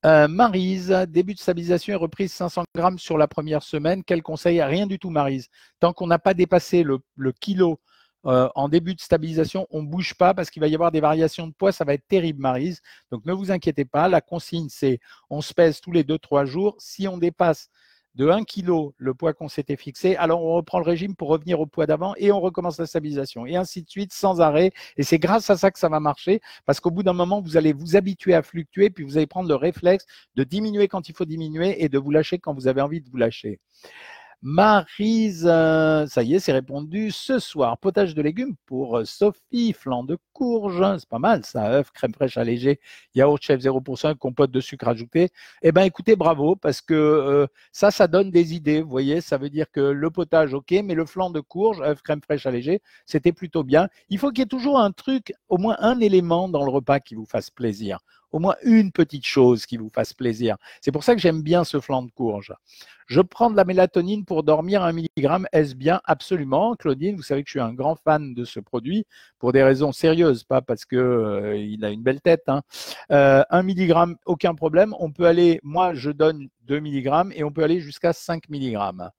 Euh, 0.07 0.29
Marise, 0.29 0.91
début 1.09 1.35
de 1.35 1.41
stabilisation 1.41 1.93
et 1.93 1.97
reprise 1.97 2.33
500 2.33 2.63
grammes 2.75 2.99
sur 2.99 3.19
la 3.19 3.27
première 3.27 3.63
semaine. 3.63 4.05
Quel 4.05 4.23
conseil? 4.23 4.63
Rien 4.63 4.87
du 4.87 4.99
tout, 4.99 5.11
Marise. 5.11 5.49
Tant 5.81 5.93
qu'on 5.93 6.07
n'a 6.07 6.21
pas 6.21 6.35
dépassé 6.35 6.85
le 6.85 7.33
kilo 7.33 7.81
euh, 8.29 8.49
en 8.55 8.69
début 8.69 8.95
de 8.95 9.01
stabilisation, 9.01 9.67
on 9.71 9.83
ne 9.83 9.89
bouge 9.89 10.15
pas 10.15 10.35
parce 10.35 10.51
qu'il 10.51 10.61
va 10.61 10.69
y 10.69 10.75
avoir 10.75 10.93
des 10.93 11.01
variations 11.01 11.47
de 11.47 11.53
poids. 11.53 11.73
Ça 11.73 11.85
va 11.85 11.95
être 11.95 12.07
terrible, 12.09 12.41
Marise. 12.41 12.83
Donc, 13.11 13.25
ne 13.25 13.33
vous 13.33 13.51
inquiétez 13.51 13.85
pas. 13.85 14.09
La 14.09 14.21
consigne, 14.21 14.69
c'est 14.69 15.01
on 15.31 15.41
se 15.41 15.55
pèse 15.55 15.81
tous 15.81 15.93
les 15.93 16.05
2-3 16.05 16.45
jours. 16.45 16.77
Si 16.79 17.09
on 17.09 17.17
dépasse 17.17 17.71
de 18.15 18.29
1 18.29 18.45
kg 18.45 18.91
le 18.97 19.15
poids 19.15 19.33
qu'on 19.33 19.49
s'était 19.49 19.77
fixé, 19.77 20.17
alors 20.17 20.43
on 20.45 20.55
reprend 20.55 20.81
le 20.81 20.85
régime 20.85 21.15
pour 21.15 21.29
revenir 21.29 21.61
au 21.61 21.67
poids 21.67 21.87
d'avant 21.87 22.15
et 22.17 22.33
on 22.33 22.41
recommence 22.41 22.79
la 22.79 22.87
stabilisation 22.87 23.47
et 23.47 23.57
ainsi 23.57 23.83
de 23.83 23.89
suite 23.89 24.13
sans 24.13 24.41
arrêt. 24.41 24.73
Et 24.97 25.05
c'est 25.05 25.19
grâce 25.19 25.49
à 25.51 25.57
ça 25.57 25.71
que 25.71 25.79
ça 25.79 25.89
va 25.89 26.01
marcher 26.01 26.41
parce 26.67 26.81
qu'au 26.81 26.91
bout 26.91 27.05
d'un 27.05 27.13
moment, 27.13 27.41
vous 27.41 27.57
allez 27.57 27.73
vous 27.73 27.97
habituer 27.97 28.35
à 28.35 28.43
fluctuer 28.43 28.91
puis 28.91 29.05
vous 29.05 29.17
allez 29.17 29.27
prendre 29.27 29.49
le 29.49 29.55
réflexe 29.55 30.05
de 30.35 30.45
diminuer 30.45 30.89
quand 30.89 31.09
il 31.09 31.15
faut 31.15 31.25
diminuer 31.25 31.83
et 31.83 31.89
de 31.89 31.99
vous 31.99 32.11
lâcher 32.11 32.39
quand 32.39 32.55
vous 32.55 32.67
avez 32.67 32.81
envie 32.81 33.01
de 33.01 33.09
vous 33.09 33.19
lâcher. 33.19 33.61
Marise, 34.41 35.49
euh, 35.51 36.07
ça 36.07 36.23
y 36.23 36.35
est, 36.35 36.39
c'est 36.39 36.53
répondu. 36.53 37.11
Ce 37.11 37.41
soir, 37.41 37.77
potage 37.77 38.15
de 38.15 38.23
légumes 38.23 38.55
pour 38.67 38.99
euh, 38.99 39.05
Sophie, 39.05 39.73
flan 39.73 40.05
de 40.05 40.17
courge, 40.33 40.81
c'est 40.99 41.09
pas 41.09 41.19
mal 41.19 41.45
ça, 41.45 41.73
œuf, 41.73 41.91
crème 41.91 42.15
fraîche 42.15 42.37
allégée, 42.37 42.79
yaourt 43.17 43.43
chef 43.43 43.61
0%, 43.61 44.15
compote 44.17 44.53
de 44.53 44.61
sucre 44.61 44.87
ajouté. 44.87 45.31
Eh 45.63 45.73
ben, 45.73 45.83
écoutez, 45.83 46.15
bravo, 46.15 46.55
parce 46.55 46.81
que 46.81 46.95
euh, 46.95 47.47
ça, 47.73 47.91
ça 47.91 48.07
donne 48.07 48.31
des 48.31 48.55
idées. 48.55 48.81
Vous 48.81 48.91
voyez, 48.91 49.21
ça 49.21 49.39
veut 49.39 49.51
dire 49.51 49.67
que 49.73 49.81
le 49.81 50.11
potage, 50.11 50.55
ok, 50.55 50.73
mais 50.85 50.95
le 50.95 51.05
flan 51.05 51.31
de 51.31 51.41
courge, 51.41 51.81
œuf, 51.81 52.01
crème 52.03 52.23
fraîche 52.23 52.47
allégée, 52.47 52.81
c'était 53.07 53.33
plutôt 53.33 53.65
bien. 53.65 53.89
Il 54.09 54.19
faut 54.19 54.31
qu'il 54.31 54.39
y 54.39 54.43
ait 54.43 54.47
toujours 54.47 54.79
un 54.79 54.93
truc, 54.93 55.33
au 55.49 55.59
moins 55.59 55.77
un 55.81 55.99
élément 55.99 56.49
dans 56.49 56.65
le 56.65 56.71
repas 56.71 57.01
qui 57.01 57.17
vous 57.17 57.27
fasse 57.27 57.51
plaisir 57.51 57.99
au 58.33 58.39
moins 58.39 58.57
une 58.63 58.93
petite 58.93 59.27
chose 59.27 59.67
qui 59.67 59.77
vous 59.77 59.91
fasse 59.91 60.13
plaisir. 60.13 60.57
C'est 60.81 60.93
pour 60.93 61.05
ça 61.05 61.15
que 61.15 61.21
j'aime 61.21 61.43
bien 61.43 61.65
ce 61.65 61.81
flan 61.81 62.03
de 62.03 62.11
courge. 62.11 62.53
Je 63.07 63.23
prends 63.23 63.51
de 63.51 63.57
la 63.57 63.65
mélatonine 63.65 64.27
pour 64.27 64.43
dormir 64.43 64.83
un 64.83 64.93
milligramme. 64.93 65.47
Est-ce 65.53 65.75
bien? 65.75 66.01
Absolument. 66.05 66.77
Claudine, 66.77 67.17
vous 67.17 67.23
savez 67.23 67.43
que 67.43 67.49
je 67.49 67.53
suis 67.53 67.61
un 67.61 67.73
grand 67.73 67.97
fan 67.97 68.35
de 68.35 68.45
ce 68.45 68.61
produit 68.61 69.07
pour 69.39 69.53
des 69.53 69.63
raisons 69.63 69.93
sérieuses, 69.93 70.45
pas 70.45 70.61
parce 70.61 70.85
que 70.85 70.97
euh, 70.97 71.77
a 71.83 71.91
une 71.91 72.03
belle 72.03 72.21
tête. 72.21 72.45
Hein. 72.49 72.61
Euh, 73.11 73.43
un 73.49 73.63
milligramme, 73.63 74.17
aucun 74.27 74.55
problème. 74.55 74.95
On 74.99 75.11
peut 75.11 75.25
aller, 75.25 75.59
moi 75.63 75.95
je 75.95 76.11
donne 76.11 76.49
2 76.67 76.81
milligrammes 76.81 77.33
et 77.35 77.45
on 77.45 77.51
peut 77.51 77.63
aller 77.63 77.81
jusqu'à 77.81 78.13
5 78.13 78.51
milligrammes. 78.51 79.11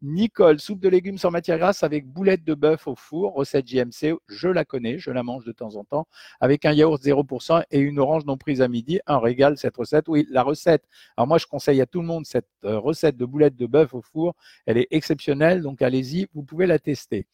Nicole, 0.00 0.60
soupe 0.60 0.78
de 0.78 0.88
légumes 0.88 1.18
sans 1.18 1.32
matière 1.32 1.58
grasse 1.58 1.82
avec 1.82 2.06
boulettes 2.06 2.44
de 2.44 2.54
bœuf 2.54 2.86
au 2.86 2.94
four, 2.94 3.34
recette 3.34 3.66
JMC, 3.66 4.14
je 4.28 4.48
la 4.48 4.64
connais, 4.64 4.98
je 4.98 5.10
la 5.10 5.24
mange 5.24 5.44
de 5.44 5.50
temps 5.50 5.74
en 5.74 5.82
temps, 5.82 6.06
avec 6.40 6.64
un 6.64 6.72
yaourt 6.72 7.02
0% 7.02 7.64
et 7.72 7.80
une 7.80 7.98
orange 7.98 8.24
non 8.24 8.36
prise 8.36 8.62
à 8.62 8.68
midi. 8.68 9.00
Un 9.06 9.18
régal 9.18 9.58
cette 9.58 9.76
recette. 9.76 10.06
Oui, 10.08 10.26
la 10.30 10.42
recette. 10.42 10.84
Alors 11.16 11.26
moi, 11.26 11.38
je 11.38 11.46
conseille 11.46 11.80
à 11.80 11.86
tout 11.86 12.00
le 12.00 12.06
monde 12.06 12.26
cette 12.26 12.48
euh, 12.64 12.78
recette 12.78 13.16
de 13.16 13.24
boulettes 13.24 13.56
de 13.56 13.66
bœuf 13.66 13.92
au 13.92 14.00
four. 14.00 14.34
Elle 14.66 14.78
est 14.78 14.86
exceptionnelle, 14.90 15.62
donc 15.62 15.82
allez-y, 15.82 16.28
vous 16.32 16.44
pouvez 16.44 16.66
la 16.66 16.78
tester. 16.78 17.26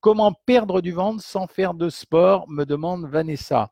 Comment 0.00 0.32
perdre 0.32 0.80
du 0.80 0.92
ventre 0.92 1.22
sans 1.22 1.46
faire 1.46 1.74
de 1.74 1.88
sport? 1.88 2.48
Me 2.48 2.64
demande 2.64 3.06
Vanessa. 3.06 3.70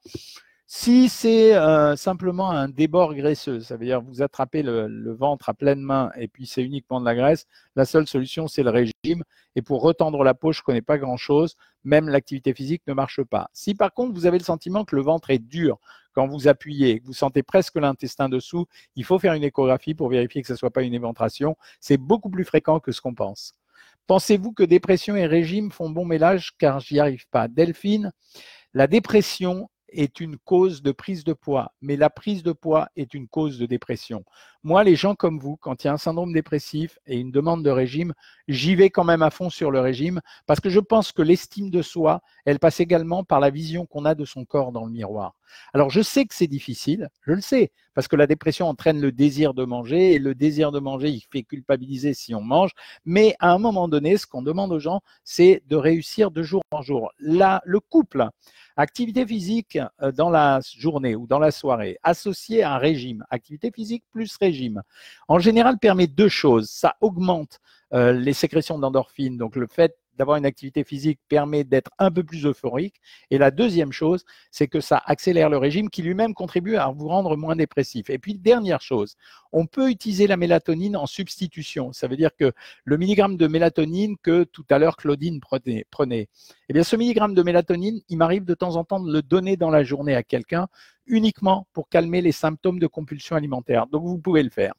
Si 0.73 1.09
c'est 1.09 1.57
euh, 1.57 1.97
simplement 1.97 2.53
un 2.53 2.69
débord 2.69 3.17
graisseux, 3.17 3.59
ça 3.59 3.77
veut 3.77 3.87
dire 3.87 4.01
vous 4.01 4.23
attrapez 4.23 4.63
le, 4.63 5.13
ventre 5.13 5.49
à 5.49 5.55
pleine 5.55 5.81
main 5.81 6.13
et 6.17 6.29
puis 6.29 6.47
c'est 6.47 6.63
uniquement 6.63 7.01
de 7.01 7.05
la 7.07 7.17
graisse, 7.17 7.47
la 7.75 7.85
seule 7.85 8.07
solution 8.07 8.47
c'est 8.47 8.63
le 8.63 8.71
régime. 8.71 9.25
Et 9.57 9.63
pour 9.63 9.83
retendre 9.83 10.23
la 10.23 10.33
peau, 10.33 10.53
je 10.53 10.61
ne 10.61 10.63
connais 10.63 10.81
pas 10.81 10.97
grand-chose, 10.97 11.57
même 11.83 12.09
l'activité 12.09 12.55
physique 12.55 12.83
ne 12.87 12.93
marche 12.95 13.21
pas. 13.25 13.51
Si 13.53 13.75
par 13.75 13.93
contre 13.93 14.15
vous 14.15 14.27
avez 14.27 14.39
le 14.39 14.45
sentiment 14.45 14.85
que 14.85 14.95
le 14.95 15.03
ventre 15.03 15.31
est 15.31 15.41
dur 15.41 15.81
quand 16.13 16.29
vous 16.29 16.47
appuyez, 16.47 17.01
que 17.01 17.07
vous 17.07 17.15
sentez 17.15 17.43
presque 17.43 17.75
l'intestin 17.75 18.29
dessous, 18.29 18.67
il 18.95 19.05
faut 19.05 19.19
faire 19.19 19.35
une 19.35 19.43
échographie 19.43 19.95
pour 19.95 20.09
vérifier 20.09 20.41
que 20.41 20.47
ce 20.47 20.53
ne 20.53 20.59
soit 20.59 20.71
pas 20.71 20.85
une 20.85 20.95
éventration. 20.95 21.57
C'est 21.81 21.99
beaucoup 21.99 22.31
plus 22.31 22.45
fréquent 22.45 22.79
que 22.79 22.93
ce 22.93 23.01
qu'on 23.01 23.15
pense. 23.15 23.55
Pensez-vous 24.07 24.53
que 24.53 24.63
dépression 24.63 25.17
et 25.17 25.27
régime 25.27 25.73
font 25.73 25.91
bon 25.91 26.05
mélange? 26.05 26.53
Car 26.59 26.79
j'y 26.79 27.01
arrive 27.01 27.27
pas 27.29 27.49
Delphine, 27.49 28.13
la 28.73 28.87
dépression 28.87 29.69
est 29.93 30.21
une 30.21 30.37
cause 30.39 30.83
de 30.83 30.93
prise 30.93 31.25
de 31.25 31.33
poids, 31.33 31.75
mais 31.81 31.97
la 31.97 32.11
prise 32.11 32.43
de 32.43 32.53
poids 32.53 32.89
est 32.97 33.15
une 33.15 33.29
cause 33.29 33.59
de 33.59 33.67
dépression. 33.67 34.25
Moi, 34.63 34.85
les 34.85 34.95
gens 34.95 35.15
comme 35.15 35.39
vous, 35.39 35.57
quand 35.57 35.83
il 35.83 35.87
y 35.87 35.91
a 35.91 35.95
un 35.95 35.97
syndrome 35.97 36.35
dépressif 36.35 36.99
et 37.07 37.19
une 37.19 37.31
demande 37.31 37.65
de 37.65 37.71
régime, 37.71 38.13
j'y 38.47 38.75
vais 38.75 38.91
quand 38.91 39.05
même 39.05 39.23
à 39.23 39.31
fond 39.31 39.49
sur 39.49 39.71
le 39.71 39.81
régime 39.81 40.21
parce 40.47 40.61
que 40.61 40.69
je 40.69 40.81
pense 40.81 41.13
que 41.13 41.23
l'estime 41.23 41.71
de 41.71 41.81
soi, 41.81 42.21
elle 42.45 42.59
passe 42.59 42.79
également 42.79 43.25
par 43.25 43.41
la 43.41 43.49
vision 43.49 43.87
qu'on 43.87 44.05
a 44.05 44.15
de 44.15 44.27
son 44.27 44.45
corps 44.45 44.71
dans 44.71 44.85
le 44.85 44.93
miroir. 44.93 45.35
Alors, 45.73 45.89
je 45.89 46.03
sais 46.03 46.27
que 46.27 46.35
c'est 46.35 46.47
difficile, 46.47 47.09
je 47.27 47.33
le 47.33 47.41
sais, 47.41 47.73
parce 47.95 48.07
que 48.07 48.17
la 48.17 48.27
dépression 48.27 48.69
entraîne 48.69 49.01
le 49.01 49.13
désir 49.13 49.55
de 49.55 49.65
manger 49.65 50.13
et 50.13 50.19
le 50.19 50.35
désir 50.35 50.73
de 50.73 50.79
manger, 50.79 51.09
il 51.09 51.23
fait 51.33 51.43
culpabiliser 51.43 52.13
si 52.13 52.35
on 52.35 52.43
mange. 52.43 52.73
Mais 53.07 53.35
à 53.41 53.53
un 53.53 53.59
moment 53.59 53.89
donné, 53.89 54.19
ce 54.19 54.27
qu'on 54.27 54.43
demande 54.43 54.73
aux 54.73 54.79
gens, 54.79 55.01
c'est 55.25 55.63
de 55.69 55.77
réussir 55.77 56.31
de 56.31 56.43
jour 56.43 56.63
en 56.71 56.83
jour. 56.83 57.11
Là, 57.19 57.63
le 57.65 57.81
couple, 57.81 58.29
activité 58.77 59.27
physique 59.27 59.79
euh, 60.03 60.13
dans 60.13 60.31
la 60.31 60.61
journée 60.77 61.15
ou 61.15 61.27
dans 61.27 61.39
la 61.39 61.51
soirée, 61.51 61.99
associé 62.03 62.63
à 62.63 62.75
un 62.75 62.79
régime, 62.79 63.25
activité 63.31 63.71
physique 63.75 64.05
plus 64.11 64.37
régime, 64.41 64.50
en 65.29 65.39
général, 65.39 65.79
permet 65.79 66.07
deux 66.07 66.29
choses. 66.29 66.69
Ça 66.71 66.97
augmente 67.01 67.61
euh, 67.93 68.13
les 68.13 68.33
sécrétions 68.33 68.79
d'endorphines, 68.79 69.37
donc 69.37 69.57
le 69.57 69.67
fait 69.67 69.97
d'avoir 70.17 70.37
une 70.37 70.47
activité 70.47 70.85
physique 70.85 71.19
permet 71.29 71.65
d'être 71.65 71.91
un 71.99 72.11
peu 72.11 72.23
plus 72.23 72.47
euphorique. 72.47 72.97
Et 73.31 73.39
la 73.39 73.51
deuxième 73.51 73.93
chose, 73.93 74.25
c'est 74.51 74.69
que 74.69 74.81
ça 74.81 75.03
accélère 75.07 75.49
le 75.49 75.57
régime 75.57 75.91
qui 75.91 76.03
lui-même 76.03 76.35
contribue 76.35 76.77
à 76.77 76.89
vous 76.89 77.09
rendre 77.09 77.37
moins 77.37 77.57
dépressif. 77.57 78.11
Et 78.11 78.19
puis, 78.19 78.35
dernière 78.35 78.81
chose, 78.81 79.17
on 79.53 79.67
peut 79.67 79.91
utiliser 79.91 80.27
la 80.27 80.37
mélatonine 80.37 80.97
en 80.97 81.07
substitution. 81.07 81.93
Ça 81.93 82.09
veut 82.09 82.17
dire 82.17 82.35
que 82.37 82.53
le 82.85 82.97
milligramme 82.97 83.37
de 83.37 83.47
mélatonine 83.47 84.17
que 84.23 84.45
tout 84.45 84.65
à 84.71 84.79
l'heure 84.79 84.97
Claudine 84.97 85.41
prenait, 85.41 86.29
eh 86.69 86.73
bien, 86.73 86.83
ce 86.83 86.97
milligramme 86.97 87.35
de 87.35 87.43
mélatonine, 87.43 88.01
il 88.09 88.17
m'arrive 88.17 88.45
de 88.45 88.55
temps 88.55 88.77
en 88.77 88.85
temps 88.85 89.01
de 89.01 89.13
le 89.13 89.23
donner 89.23 89.57
dans 89.57 89.71
la 89.71 89.85
journée 89.85 90.15
à 90.15 90.23
quelqu'un 90.23 90.69
uniquement 91.07 91.67
pour 91.73 91.89
calmer 91.89 92.21
les 92.21 92.33
symptômes 92.33 92.79
de 92.79 92.87
compulsion 92.87 93.37
alimentaire. 93.37 93.87
Donc, 93.87 94.05
vous 94.05 94.19
pouvez 94.19 94.43
le 94.43 94.51
faire. 94.51 94.75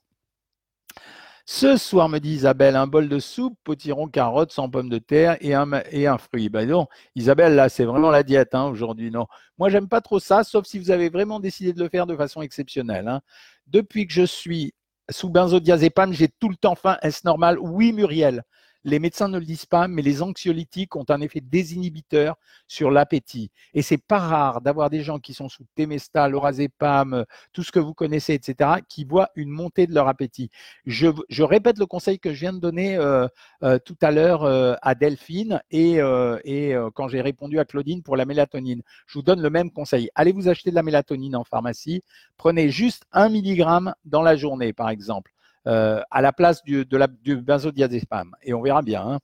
Ce 1.54 1.76
soir, 1.76 2.08
me 2.08 2.20
dit 2.20 2.32
Isabelle, 2.32 2.78
un 2.78 2.88
bol 2.88 3.10
de 3.10 3.20
soupe, 3.20 3.60
potiron, 3.66 4.08
carottes, 4.08 4.54
sans 4.54 4.70
pommes 4.70 4.88
de 4.88 5.00
terre 5.00 5.36
et 5.42 5.54
un, 5.54 6.18
fruit. 6.18 6.48
Ben 6.48 6.66
non, 6.66 6.88
Isabelle, 7.14 7.56
là, 7.56 7.68
c'est 7.68 7.84
vraiment 7.84 8.10
la 8.10 8.24
diète 8.24 8.56
hein, 8.56 8.68
aujourd'hui. 8.68 9.12
Non, 9.12 9.28
moi, 9.58 9.68
j'aime 9.68 9.90
pas 9.90 10.00
trop 10.00 10.22
ça, 10.22 10.46
sauf 10.46 10.66
si 10.66 10.80
vous 10.80 10.92
avez 10.92 11.10
vraiment 11.10 11.42
décidé 11.42 11.74
de 11.74 11.84
le 11.84 11.90
faire 11.90 12.08
de 12.08 12.16
façon 12.16 12.42
exceptionnelle. 12.42 13.10
Hein. 13.10 13.20
Depuis 13.68 14.08
que 14.08 14.14
je 14.14 14.24
suis 14.24 14.74
sous 15.10 15.30
benzodiazépam, 15.30 16.14
j'ai 16.14 16.30
tout 16.30 16.48
le 16.48 16.56
temps 16.56 16.76
faim. 16.76 16.98
Est-ce 17.02 17.24
normal? 17.26 17.60
Oui, 17.60 17.92
Muriel. 17.92 18.44
Les 18.84 19.00
médecins 19.00 19.28
ne 19.28 19.38
le 19.38 19.46
disent 19.46 19.66
pas, 19.66 19.88
mais 19.88 20.02
les 20.02 20.22
anxiolytiques 20.22 20.96
ont 20.96 21.06
un 21.10 21.22
effet 21.22 21.42
désinhibiteur 21.42 22.36
sur 22.68 22.90
l'appétit. 22.90 23.52
Et 23.74 23.82
c'est 23.82 23.98
pas 23.98 24.20
rare 24.20 24.62
d'avoir 24.62 24.90
des 24.90 25.02
gens 25.02 25.20
qui 25.20 25.34
sont 25.34 25.50
sous 25.50 25.66
Temesta, 25.76 26.28
lorazépam, 26.28 27.26
tout 27.54 27.64
ce 27.64 27.72
que 27.72 27.80
vous 27.80 27.94
connaissez, 27.94 28.34
etc., 28.34 28.82
qui 28.88 29.04
voient 29.04 29.30
une 29.36 29.50
montée 29.50 29.88
de 29.88 29.94
leur 29.94 30.08
appétit. 30.08 30.50
Je, 30.86 31.08
répète 31.44 31.78
le 31.78 31.86
conseil 31.86 32.20
que 32.20 32.34
je 32.34 32.40
viens 32.40 32.54
de 32.54 32.60
donner 32.60 32.98
euh, 32.98 33.28
euh, 33.64 33.78
tout 33.80 33.98
à 34.02 34.12
l'heure 34.12 34.44
euh, 34.44 34.76
à 34.82 34.96
Delphine 34.96 35.62
et, 35.70 36.00
et 36.46 36.76
quand 36.96 37.08
j'ai 37.08 37.22
répondu 37.22 37.60
à 37.60 37.66
Claudine 37.66 38.02
pour 38.04 38.18
la 38.18 38.26
mélatonine. 38.26 38.82
Je 39.08 39.20
vous 39.20 39.24
donne 39.24 39.42
le 39.42 39.50
même 39.50 39.72
conseil. 39.72 40.10
Allez 40.16 40.32
vous 40.32 40.50
acheter 40.50 40.70
de 40.70 40.76
la 40.76 40.84
mélatonine 40.84 41.36
en 41.36 41.44
pharmacie. 41.44 42.04
Prenez 42.38 42.70
juste 42.70 43.04
un 43.12 43.30
milligramme 43.30 43.94
dans 44.06 44.22
la 44.22 44.36
journée, 44.36 44.74
par 44.74 44.90
exemple. 44.90 45.32
Euh, 45.68 46.02
à 46.10 46.22
la 46.22 46.34
place 46.34 46.64
du, 46.64 46.86
de 46.86 46.98
la, 46.98 47.08
benzodiazépam. 47.08 48.34
Et 48.42 48.54
on 48.54 48.62
verra 48.62 48.82
bien. 48.82 49.06
Hein. 49.06 49.20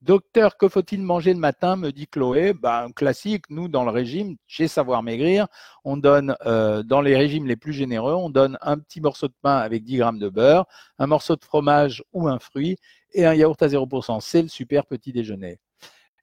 Docteur, 0.00 0.56
que 0.56 0.66
faut-il 0.66 1.02
manger 1.02 1.32
le 1.32 1.38
matin 1.38 1.76
me 1.76 1.92
dit 1.92 2.08
Chloé. 2.08 2.54
Ben, 2.54 2.90
classique, 2.90 3.44
nous, 3.50 3.68
dans 3.68 3.84
le 3.84 3.90
régime, 3.90 4.36
chez 4.46 4.66
Savoir 4.66 5.02
Maigrir, 5.02 5.46
on 5.84 5.96
donne, 5.96 6.34
euh, 6.46 6.82
dans 6.82 7.02
les 7.02 7.16
régimes 7.16 7.46
les 7.46 7.54
plus 7.54 7.72
généreux, 7.72 8.14
on 8.14 8.30
donne 8.30 8.58
un 8.62 8.78
petit 8.78 9.00
morceau 9.00 9.28
de 9.28 9.34
pain 9.42 9.58
avec 9.58 9.84
10 9.84 9.98
grammes 9.98 10.18
de 10.18 10.28
beurre, 10.28 10.66
un 10.98 11.06
morceau 11.06 11.36
de 11.36 11.44
fromage 11.44 12.02
ou 12.12 12.26
un 12.26 12.38
fruit 12.38 12.78
et 13.12 13.26
un 13.26 13.34
yaourt 13.34 13.62
à 13.62 13.68
0%. 13.68 14.20
C'est 14.20 14.42
le 14.42 14.48
super 14.48 14.86
petit 14.86 15.12
déjeuner. 15.12 15.60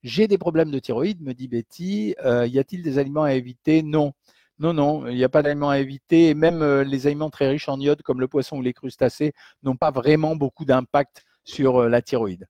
J'ai 0.04 0.28
des 0.28 0.38
problèmes 0.38 0.72
de 0.72 0.80
thyroïde, 0.80 1.22
me 1.22 1.34
dit 1.34 1.48
Betty. 1.48 2.16
Euh, 2.26 2.48
y 2.48 2.58
a-t-il 2.58 2.82
des 2.82 2.98
aliments 2.98 3.24
à 3.24 3.34
éviter? 3.34 3.84
Non. 3.84 4.14
Non, 4.60 4.74
non, 4.74 5.08
il 5.08 5.16
n'y 5.16 5.24
a 5.24 5.30
pas 5.30 5.42
d'aliments 5.42 5.70
à 5.70 5.80
éviter. 5.80 6.30
Et 6.30 6.34
même 6.34 6.62
euh, 6.62 6.84
les 6.84 7.08
aliments 7.08 7.30
très 7.30 7.48
riches 7.48 7.70
en 7.70 7.80
iode, 7.80 8.02
comme 8.02 8.20
le 8.20 8.28
poisson 8.28 8.58
ou 8.58 8.62
les 8.62 8.74
crustacés, 8.74 9.34
n'ont 9.64 9.78
pas 9.78 9.92
vraiment 9.92 10.36
beaucoup 10.36 10.66
d'impact 10.66 11.24
sur 11.46 11.84
euh, 11.84 11.90
la 11.90 12.02
thyroïde. 12.02 12.46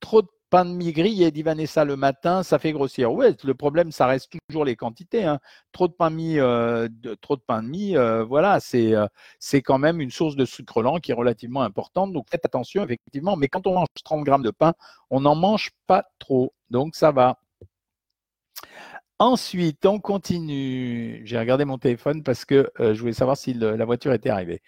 Trop 0.00 0.22
de 0.22 0.28
pain 0.48 0.64
de 0.64 0.70
mie 0.70 0.92
grillé, 0.92 1.30
dit 1.30 1.42
Vanessa 1.42 1.84
le 1.84 1.96
matin, 1.96 2.42
ça 2.42 2.58
fait 2.58 2.72
grossir. 2.72 3.12
Oui, 3.12 3.26
le 3.44 3.54
problème, 3.54 3.92
ça 3.92 4.06
reste 4.06 4.32
toujours 4.48 4.64
les 4.64 4.74
quantités. 4.74 5.24
Hein. 5.24 5.38
Trop 5.72 5.86
de 5.86 5.92
pain 5.92 6.10
de 6.10 6.16
mie, 6.16 6.38
euh, 6.40 6.88
trop 7.20 7.36
de 7.36 7.42
pain 7.42 7.62
de 7.62 8.22
voilà, 8.22 8.58
c'est 8.58 8.94
c'est 9.38 9.62
quand 9.62 9.78
même 9.78 10.00
une 10.00 10.10
source 10.10 10.36
de 10.36 10.44
sucre 10.46 10.82
lent 10.82 10.98
qui 10.98 11.12
est 11.12 11.14
relativement 11.14 11.62
importante. 11.62 12.12
Donc 12.12 12.26
faites 12.30 12.44
attention, 12.46 12.82
effectivement. 12.82 13.36
Mais 13.36 13.48
quand 13.48 13.66
on 13.66 13.74
mange 13.74 13.88
30 14.02 14.24
grammes 14.24 14.42
de 14.42 14.50
pain, 14.50 14.72
on 15.10 15.20
n'en 15.20 15.36
mange 15.36 15.70
pas 15.86 16.04
trop. 16.18 16.52
Donc 16.70 16.96
ça 16.96 17.12
va. 17.12 17.39
Ensuite, 19.20 19.84
on 19.84 20.00
continue. 20.00 21.20
J'ai 21.26 21.38
regardé 21.38 21.66
mon 21.66 21.76
téléphone 21.76 22.22
parce 22.22 22.46
que 22.46 22.70
euh, 22.80 22.94
je 22.94 23.00
voulais 23.00 23.12
savoir 23.12 23.36
si 23.36 23.52
la 23.52 23.84
voiture 23.84 24.14
était 24.14 24.30
arrivée. 24.30 24.62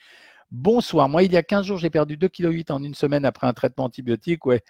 Bonsoir. 0.51 1.09
Moi, 1.09 1.23
il 1.23 1.33
y 1.33 1.39
a 1.39 1.43
15 1.43 1.65
jours, 1.67 1.79
j'ai 1.79 1.89
perdu 1.89 2.19
2,8 2.19 2.65
kg 2.65 2.73
en 2.73 2.83
une 2.85 2.95
semaine 2.95 3.25
après 3.25 3.47
un 3.47 3.55
traitement 3.55 3.85
antibiotique. 3.85 4.45
Ouais, 4.45 4.61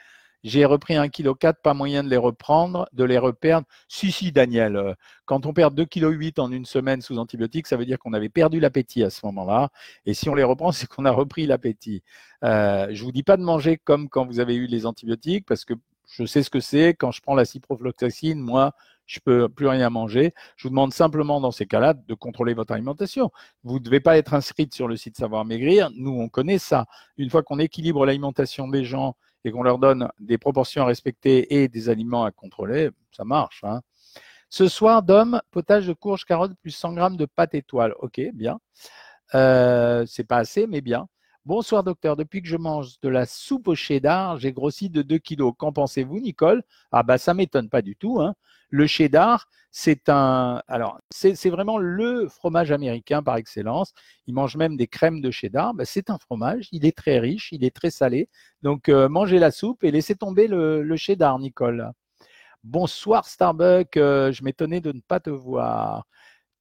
J'ai 0.44 0.64
repris 0.66 0.94
un 0.96 1.08
kg, 1.08 1.34
pas 1.64 1.74
moyen 1.74 2.04
de 2.04 2.08
les 2.10 2.16
reprendre, 2.16 2.88
de 2.92 3.02
les 3.02 3.18
reperdre. 3.18 3.66
Si, 3.88 4.12
si, 4.12 4.30
Daniel, 4.30 4.76
euh, 4.76 4.94
quand 5.24 5.46
on 5.46 5.52
perd 5.52 5.74
2,8 5.76 6.32
kg 6.32 6.40
en 6.40 6.52
une 6.52 6.64
semaine 6.64 7.02
sous 7.02 7.18
antibiotiques, 7.18 7.66
ça 7.66 7.76
veut 7.76 7.86
dire 7.86 7.98
qu'on 7.98 8.12
avait 8.12 8.28
perdu 8.28 8.60
l'appétit 8.60 9.02
à 9.02 9.10
ce 9.10 9.26
moment-là. 9.26 9.70
Et 10.06 10.14
si 10.14 10.28
on 10.28 10.36
les 10.36 10.44
reprend, 10.44 10.70
c'est 10.72 10.86
qu'on 10.88 11.06
a 11.06 11.10
repris 11.10 11.46
l'appétit. 11.46 12.04
Euh, 12.44 12.86
je 12.92 13.02
vous 13.02 13.12
dis 13.12 13.24
pas 13.24 13.36
de 13.36 13.42
manger 13.42 13.78
comme 13.78 14.08
quand 14.08 14.26
vous 14.26 14.38
avez 14.38 14.54
eu 14.54 14.66
les 14.66 14.86
antibiotiques, 14.86 15.44
parce 15.46 15.64
que 15.64 15.74
je 16.12 16.26
sais 16.26 16.42
ce 16.42 16.50
que 16.50 16.60
c'est. 16.60 16.90
Quand 16.90 17.10
je 17.10 17.22
prends 17.22 17.34
la 17.34 17.46
ciprofloxacine, 17.46 18.38
moi, 18.38 18.72
je 19.06 19.18
peux 19.20 19.48
plus 19.48 19.66
rien 19.66 19.88
manger. 19.88 20.34
Je 20.56 20.64
vous 20.64 20.70
demande 20.70 20.92
simplement 20.92 21.40
dans 21.40 21.50
ces 21.50 21.66
cas-là 21.66 21.94
de 21.94 22.14
contrôler 22.14 22.52
votre 22.52 22.74
alimentation. 22.74 23.30
Vous 23.64 23.78
ne 23.78 23.84
devez 23.84 24.00
pas 24.00 24.18
être 24.18 24.34
inscrite 24.34 24.74
sur 24.74 24.88
le 24.88 24.96
site 24.96 25.16
Savoir 25.16 25.44
Maigrir. 25.46 25.90
Nous, 25.96 26.12
on 26.12 26.28
connaît 26.28 26.58
ça. 26.58 26.84
Une 27.16 27.30
fois 27.30 27.42
qu'on 27.42 27.58
équilibre 27.58 28.04
l'alimentation 28.04 28.68
des 28.68 28.84
gens 28.84 29.16
et 29.44 29.50
qu'on 29.50 29.62
leur 29.62 29.78
donne 29.78 30.10
des 30.20 30.36
proportions 30.36 30.82
à 30.82 30.86
respecter 30.86 31.62
et 31.62 31.68
des 31.68 31.88
aliments 31.88 32.24
à 32.24 32.30
contrôler, 32.30 32.90
ça 33.10 33.24
marche. 33.24 33.64
Hein. 33.64 33.80
Ce 34.50 34.68
soir, 34.68 35.02
d'homme, 35.02 35.40
potage 35.50 35.86
de 35.86 35.94
courge, 35.94 36.26
carottes 36.26 36.52
plus 36.60 36.72
100 36.72 36.92
grammes 36.92 37.16
de 37.16 37.24
pâte 37.24 37.54
étoile. 37.54 37.94
Ok, 38.00 38.20
bien. 38.34 38.58
Euh, 39.34 40.04
c'est 40.06 40.24
pas 40.24 40.36
assez, 40.36 40.66
mais 40.66 40.82
bien. 40.82 41.08
Bonsoir 41.44 41.82
docteur, 41.82 42.14
depuis 42.14 42.40
que 42.40 42.46
je 42.46 42.56
mange 42.56 43.00
de 43.00 43.08
la 43.08 43.26
soupe 43.26 43.66
au 43.66 43.74
cheddar, 43.74 44.38
j'ai 44.38 44.52
grossi 44.52 44.90
de 44.90 45.02
2 45.02 45.18
kilos. 45.18 45.52
Qu'en 45.58 45.72
pensez-vous, 45.72 46.20
Nicole? 46.20 46.62
Ah 46.92 47.02
bah 47.02 47.18
ça 47.18 47.34
m'étonne 47.34 47.68
pas 47.68 47.82
du 47.82 47.96
tout. 47.96 48.20
Hein. 48.20 48.34
Le 48.70 48.86
cheddar, 48.86 49.48
c'est 49.72 50.08
un, 50.08 50.62
alors 50.68 51.00
c'est 51.10 51.50
vraiment 51.50 51.78
le 51.78 52.28
fromage 52.28 52.70
américain 52.70 53.24
par 53.24 53.36
excellence. 53.38 53.92
Ils 54.28 54.34
mangent 54.34 54.56
même 54.56 54.76
des 54.76 54.86
crèmes 54.86 55.20
de 55.20 55.32
cheddar. 55.32 55.74
Bah, 55.74 55.84
c'est 55.84 56.10
un 56.10 56.18
fromage, 56.18 56.68
il 56.70 56.86
est 56.86 56.96
très 56.96 57.18
riche, 57.18 57.48
il 57.50 57.64
est 57.64 57.74
très 57.74 57.90
salé. 57.90 58.28
Donc 58.62 58.88
euh, 58.88 59.08
mangez 59.08 59.40
la 59.40 59.50
soupe 59.50 59.82
et 59.82 59.90
laissez 59.90 60.14
tomber 60.14 60.46
le, 60.46 60.96
cheddar, 60.96 61.40
Nicole. 61.40 61.90
Bonsoir 62.62 63.26
Starbucks, 63.26 63.96
euh, 63.96 64.30
je 64.32 64.44
m'étonnais 64.44 64.80
de 64.80 64.92
ne 64.92 65.00
pas 65.00 65.18
te 65.18 65.30
voir. 65.30 66.06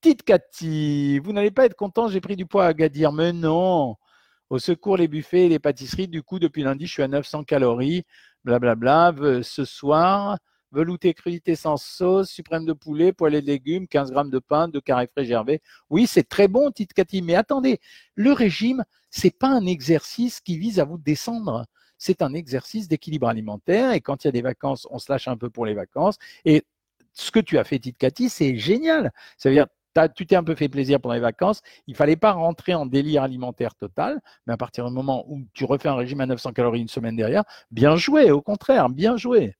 Petite 0.01 0.23
Cathy, 0.23 1.19
vous 1.19 1.33
n'allez 1.33 1.51
pas 1.51 1.65
être 1.65 1.75
content, 1.75 2.07
j'ai 2.07 2.21
pris 2.21 2.35
du 2.35 2.47
poids 2.47 2.65
à 2.65 2.73
Gadir. 2.73 3.11
Mais 3.11 3.33
non, 3.33 3.95
au 4.51 4.59
secours, 4.59 4.97
les 4.97 5.07
buffets 5.07 5.45
et 5.45 5.49
les 5.49 5.59
pâtisseries. 5.59 6.09
Du 6.09 6.23
coup, 6.23 6.37
depuis 6.37 6.61
lundi, 6.63 6.85
je 6.85 6.91
suis 6.91 7.03
à 7.03 7.07
900 7.07 7.45
calories. 7.45 8.03
Blablabla. 8.43 9.13
Ce 9.43 9.63
soir, 9.63 10.37
velouté 10.73 11.13
crudité 11.13 11.55
sans 11.55 11.77
sauce, 11.77 12.29
suprême 12.29 12.65
de 12.65 12.73
poulet, 12.73 13.13
poêlée 13.13 13.41
de 13.41 13.47
légumes, 13.47 13.87
15 13.87 14.11
grammes 14.11 14.29
de 14.29 14.39
pain, 14.39 14.67
deux 14.67 14.81
carrés 14.81 15.07
frais 15.07 15.23
gervais. 15.23 15.61
Oui, 15.89 16.05
c'est 16.05 16.27
très 16.27 16.49
bon, 16.49 16.69
petite 16.69 16.91
Cathy. 16.91 17.21
Mais 17.21 17.35
attendez, 17.35 17.79
le 18.15 18.33
régime, 18.33 18.83
c'est 19.09 19.37
pas 19.37 19.47
un 19.47 19.65
exercice 19.65 20.41
qui 20.41 20.57
vise 20.57 20.81
à 20.81 20.83
vous 20.83 20.97
descendre. 20.97 21.65
C'est 21.97 22.21
un 22.21 22.33
exercice 22.33 22.89
d'équilibre 22.89 23.29
alimentaire. 23.29 23.93
Et 23.93 24.01
quand 24.01 24.25
il 24.25 24.27
y 24.27 24.29
a 24.29 24.33
des 24.33 24.41
vacances, 24.41 24.85
on 24.91 24.99
se 24.99 25.09
lâche 25.09 25.29
un 25.29 25.37
peu 25.37 25.49
pour 25.49 25.65
les 25.65 25.75
vacances. 25.75 26.17
Et 26.43 26.65
ce 27.13 27.31
que 27.31 27.39
tu 27.39 27.57
as 27.57 27.63
fait, 27.63 27.79
petite 27.79 27.97
Cathy, 27.97 28.27
c'est 28.27 28.57
génial. 28.57 29.13
Ça 29.37 29.47
veut 29.47 29.55
dire, 29.55 29.67
tu 30.15 30.25
t'es 30.25 30.35
un 30.35 30.43
peu 30.43 30.55
fait 30.55 30.69
plaisir 30.69 30.99
pendant 30.99 31.15
les 31.15 31.21
vacances. 31.21 31.61
Il 31.87 31.95
fallait 31.95 32.15
pas 32.15 32.31
rentrer 32.31 32.73
en 32.73 32.85
délire 32.85 33.23
alimentaire 33.23 33.75
total, 33.75 34.19
mais 34.47 34.53
à 34.53 34.57
partir 34.57 34.87
du 34.87 34.93
moment 34.93 35.25
où 35.27 35.41
tu 35.53 35.65
refais 35.65 35.89
un 35.89 35.95
régime 35.95 36.21
à 36.21 36.25
900 36.25 36.53
calories 36.53 36.81
une 36.81 36.87
semaine 36.87 37.15
derrière, 37.15 37.43
bien 37.71 37.95
joué, 37.95 38.31
au 38.31 38.41
contraire, 38.41 38.89
bien 38.89 39.17
joué. 39.17 39.55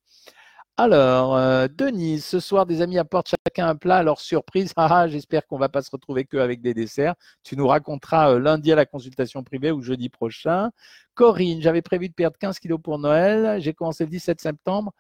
Alors, 0.78 1.36
euh, 1.36 1.68
Denise, 1.68 2.26
ce 2.26 2.40
soir, 2.40 2.66
des 2.66 2.82
amis 2.82 2.98
apportent 2.98 3.30
chacun 3.30 3.68
un 3.68 3.76
plat. 3.76 3.98
Alors, 3.98 4.20
surprise, 4.20 4.74
ah, 4.78 5.08
j'espère 5.08 5.46
qu'on 5.46 5.58
va 5.60 5.70
pas 5.70 5.82
se 5.82 5.92
retrouver 5.92 6.26
que 6.26 6.38
avec 6.38 6.62
des 6.62 6.74
desserts. 6.74 7.14
Tu 7.44 7.56
nous 7.56 7.68
raconteras 7.68 8.32
euh, 8.32 8.40
lundi 8.40 8.72
à 8.72 8.76
la 8.76 8.86
consultation 8.86 9.44
privée 9.44 9.72
ou 9.72 9.82
jeudi 9.82 10.10
prochain. 10.10 10.72
Corinne, 11.14 11.62
j'avais 11.62 11.82
prévu 11.82 12.10
de 12.10 12.14
perdre 12.14 12.38
15 12.40 12.58
kilos 12.60 12.80
pour 12.82 12.98
Noël. 13.00 13.62
J'ai 13.62 13.74
commencé 13.74 14.06
le 14.06 14.10
17 14.10 14.42
septembre. 14.42 14.94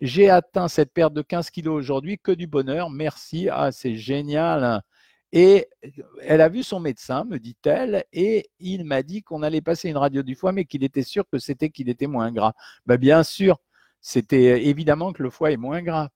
J'ai 0.00 0.28
atteint 0.30 0.68
cette 0.68 0.92
perte 0.92 1.14
de 1.14 1.22
15 1.22 1.50
kilos 1.50 1.74
aujourd'hui, 1.78 2.18
que 2.18 2.32
du 2.32 2.46
bonheur. 2.46 2.90
Merci. 2.90 3.48
Ah, 3.50 3.72
c'est 3.72 3.96
génial. 3.96 4.82
Et 5.32 5.68
elle 6.22 6.40
a 6.40 6.48
vu 6.48 6.62
son 6.62 6.80
médecin, 6.80 7.24
me 7.24 7.38
dit-elle, 7.38 8.04
et 8.12 8.48
il 8.60 8.84
m'a 8.84 9.02
dit 9.02 9.22
qu'on 9.22 9.42
allait 9.42 9.60
passer 9.60 9.88
une 9.88 9.96
radio 9.96 10.22
du 10.22 10.34
foie, 10.34 10.52
mais 10.52 10.64
qu'il 10.64 10.84
était 10.84 11.02
sûr 11.02 11.24
que 11.30 11.38
c'était 11.38 11.70
qu'il 11.70 11.88
était 11.88 12.06
moins 12.06 12.30
gras. 12.32 12.52
Ben, 12.86 12.96
bien 12.96 13.22
sûr, 13.22 13.58
c'était 14.00 14.66
évidemment 14.66 15.12
que 15.12 15.22
le 15.22 15.30
foie 15.30 15.50
est 15.52 15.56
moins 15.56 15.82
gras. 15.82 16.08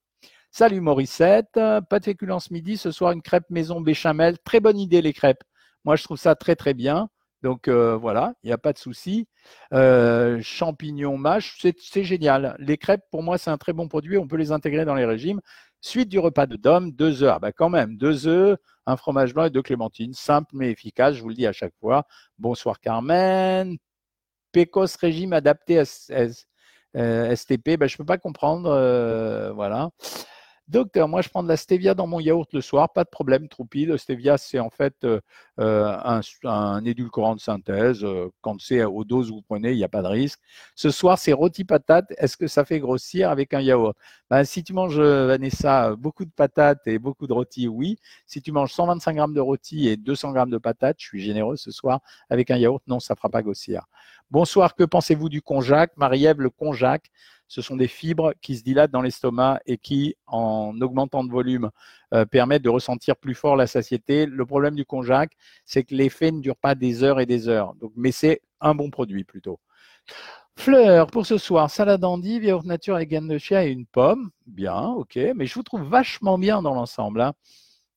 Salut 0.53 0.81
Morissette, 0.81 1.53
pas 1.55 1.99
de 1.99 2.05
féculence 2.05 2.51
midi, 2.51 2.77
ce 2.77 2.91
soir 2.91 3.13
une 3.13 3.23
crêpe 3.23 3.49
maison 3.51 3.81
béchamel. 3.81 4.39
Très 4.41 4.61
bonne 4.61 4.79
idée 4.79 5.01
les 5.03 5.13
crêpes. 5.13 5.45
Moi 5.85 5.97
je 5.97 6.05
trouve 6.05 6.19
ça 6.19 6.35
très 6.35 6.57
très 6.57 6.75
bien. 6.75 7.09
Donc 7.43 7.69
euh, 7.69 7.97
voilà, 7.97 8.35
il 8.43 8.49
n'y 8.49 8.53
a 8.53 8.59
pas 8.59 8.73
de 8.73 8.79
souci. 8.79 9.29
Euh, 9.73 10.41
champignons 10.43 11.17
mâche, 11.17 11.59
c'est 11.61 12.05
génial. 12.05 12.57
Les 12.59 12.77
crêpes, 12.77 13.05
pour 13.11 13.23
moi, 13.23 13.39
c'est 13.39 13.51
un 13.51 13.59
très 13.59 13.73
bon 13.73 13.89
produit. 13.89 14.19
On 14.19 14.27
peut 14.27 14.37
les 14.37 14.53
intégrer 14.53 14.85
dans 14.85 14.95
les 14.95 15.05
régimes. 15.05 15.41
Suite 15.81 16.11
du 16.11 16.19
repas 16.19 16.47
de 16.47 16.57
Dom, 16.57 16.93
deux 16.93 17.23
œufs. 17.23 17.33
Ah 17.35 17.39
bah 17.39 17.53
quand 17.53 17.71
même, 17.71 17.97
deux 17.97 18.27
œufs, 18.27 18.59
un 18.87 18.97
fromage 18.97 19.33
blanc 19.33 19.45
et 19.45 19.51
deux 19.51 19.63
clémentines. 19.63 20.13
Simple 20.13 20.51
mais 20.55 20.71
efficace, 20.71 21.15
je 21.15 21.23
vous 21.23 21.31
le 21.31 21.35
dis 21.35 21.47
à 21.47 21.53
chaque 21.53 21.75
fois. 21.81 22.07
Bonsoir 22.39 22.81
Carmen. 22.81 23.79
Pécos 24.53 24.87
régime 25.01 25.33
adapté 25.33 25.79
à, 25.79 25.85
STP, 25.85 27.77
bah, 27.79 27.87
je 27.87 27.95
ne 27.95 27.99
peux 27.99 28.05
pas 28.05 28.19
comprendre. 28.19 28.71
Euh, 28.71 29.53
voilà. 29.53 29.91
Docteur, 30.71 31.09
moi 31.09 31.21
je 31.21 31.29
prends 31.29 31.43
de 31.43 31.49
la 31.49 31.57
stevia 31.57 31.95
dans 31.95 32.07
mon 32.07 32.21
yaourt 32.21 32.49
le 32.53 32.61
soir, 32.61 32.93
pas 32.93 33.03
de 33.03 33.09
problème, 33.09 33.49
troupi. 33.49 33.87
Le 33.87 33.99
stevia, 33.99 34.39
c'est 34.39 34.61
en 34.61 34.71
fait 34.71 34.95
euh, 35.03 35.21
euh, 35.59 36.21
un, 36.45 36.85
édulcorant 36.85 37.35
de 37.35 37.41
synthèse. 37.41 38.05
Euh, 38.05 38.29
quand 38.41 38.61
c'est 38.61 38.85
aux 38.85 39.03
doses 39.03 39.31
que 39.31 39.35
vous 39.35 39.43
prenez, 39.43 39.73
il 39.73 39.79
n'y 39.79 39.83
a 39.83 39.89
pas 39.89 40.03
de 40.03 40.07
risque. 40.07 40.39
Ce 40.77 40.91
soir, 40.91 41.19
c'est 41.19 41.33
rôti 41.33 41.65
patate. 41.65 42.13
Est-ce 42.19 42.37
que 42.37 42.47
ça 42.47 42.65
fait 42.65 42.79
grossir 42.79 43.31
avec 43.31 43.53
un 43.53 43.61
yaourt? 43.61 43.97
Ben, 44.31 44.45
Si 44.45 44.63
tu 44.63 44.73
manges, 44.73 45.01
Vanessa, 45.01 45.97
beaucoup 45.97 46.25
de 46.25 46.31
patates 46.31 46.87
et 46.87 47.01
beaucoup 47.01 47.27
de 47.27 47.33
rôti, 47.33 47.67
oui. 47.67 47.99
Si 48.27 48.41
tu 48.41 48.53
manges 48.53 48.73
125 48.73 49.15
grammes 49.15 49.35
de 49.35 49.41
rôti 49.41 49.89
et 49.89 49.97
200 49.97 50.31
grammes 50.31 50.51
de 50.51 50.59
patates, 50.59 50.99
je 51.01 51.07
suis 51.07 51.21
généreux 51.21 51.57
ce 51.57 51.73
soir, 51.73 51.99
avec 52.29 52.49
un 52.53 52.57
yaourt, 52.57 52.83
non, 52.87 53.01
ça 53.01 53.15
ne 53.15 53.17
fera 53.17 53.29
pas 53.29 53.43
grossir. 53.43 53.87
Bonsoir, 54.31 54.77
que 54.77 54.85
pensez-vous 54.85 55.29
du 55.29 55.43
konjac 55.43 55.97
Marie-Ève, 55.97 56.41
le 56.41 56.51
konjac, 56.51 57.11
ce 57.51 57.63
sont 57.63 57.75
des 57.75 57.89
fibres 57.89 58.33
qui 58.41 58.57
se 58.57 58.63
dilatent 58.63 58.93
dans 58.93 59.03
l'estomac 59.03 59.59
et 59.67 59.77
qui, 59.77 60.15
en 60.29 60.81
augmentant 60.81 61.25
de 61.25 61.33
volume, 61.33 61.71
euh, 62.15 62.25
permettent 62.25 62.63
de 62.63 62.69
ressentir 62.69 63.17
plus 63.17 63.35
fort 63.35 63.57
la 63.57 63.67
satiété. 63.67 64.25
Le 64.25 64.47
problème 64.47 64.77
du 64.77 64.85
konjac, 64.85 65.33
c'est 65.65 65.83
que 65.83 65.93
l'effet 65.97 66.31
ne 66.31 66.39
dure 66.39 66.55
pas 66.55 66.77
des 66.77 67.03
heures 67.03 67.19
et 67.19 67.27
des 67.27 67.49
heures. 67.49 67.75
Mais 67.97 68.13
c'est 68.13 68.41
un 68.61 68.77
bon 68.77 68.89
produit 68.89 69.25
plutôt. 69.25 69.59
Fleurs 70.55 71.09
pour 71.09 71.27
ce 71.27 71.39
soir, 71.39 71.69
salade 71.73 72.03
d'endive, 72.03 72.45
yaourt 72.45 72.65
nature 72.65 72.95
avec 72.95 73.09
gaine 73.09 73.27
de 73.27 73.37
chia 73.37 73.67
et 73.67 73.71
une 73.71 73.85
pomme. 73.85 74.31
Bien, 74.47 74.91
ok, 74.91 75.19
mais 75.35 75.47
je 75.47 75.55
vous 75.55 75.65
trouve 75.65 75.83
vachement 75.83 76.39
bien 76.39 76.63
dans 76.63 76.75
l'ensemble. 76.75 77.21
Hein. 77.21 77.33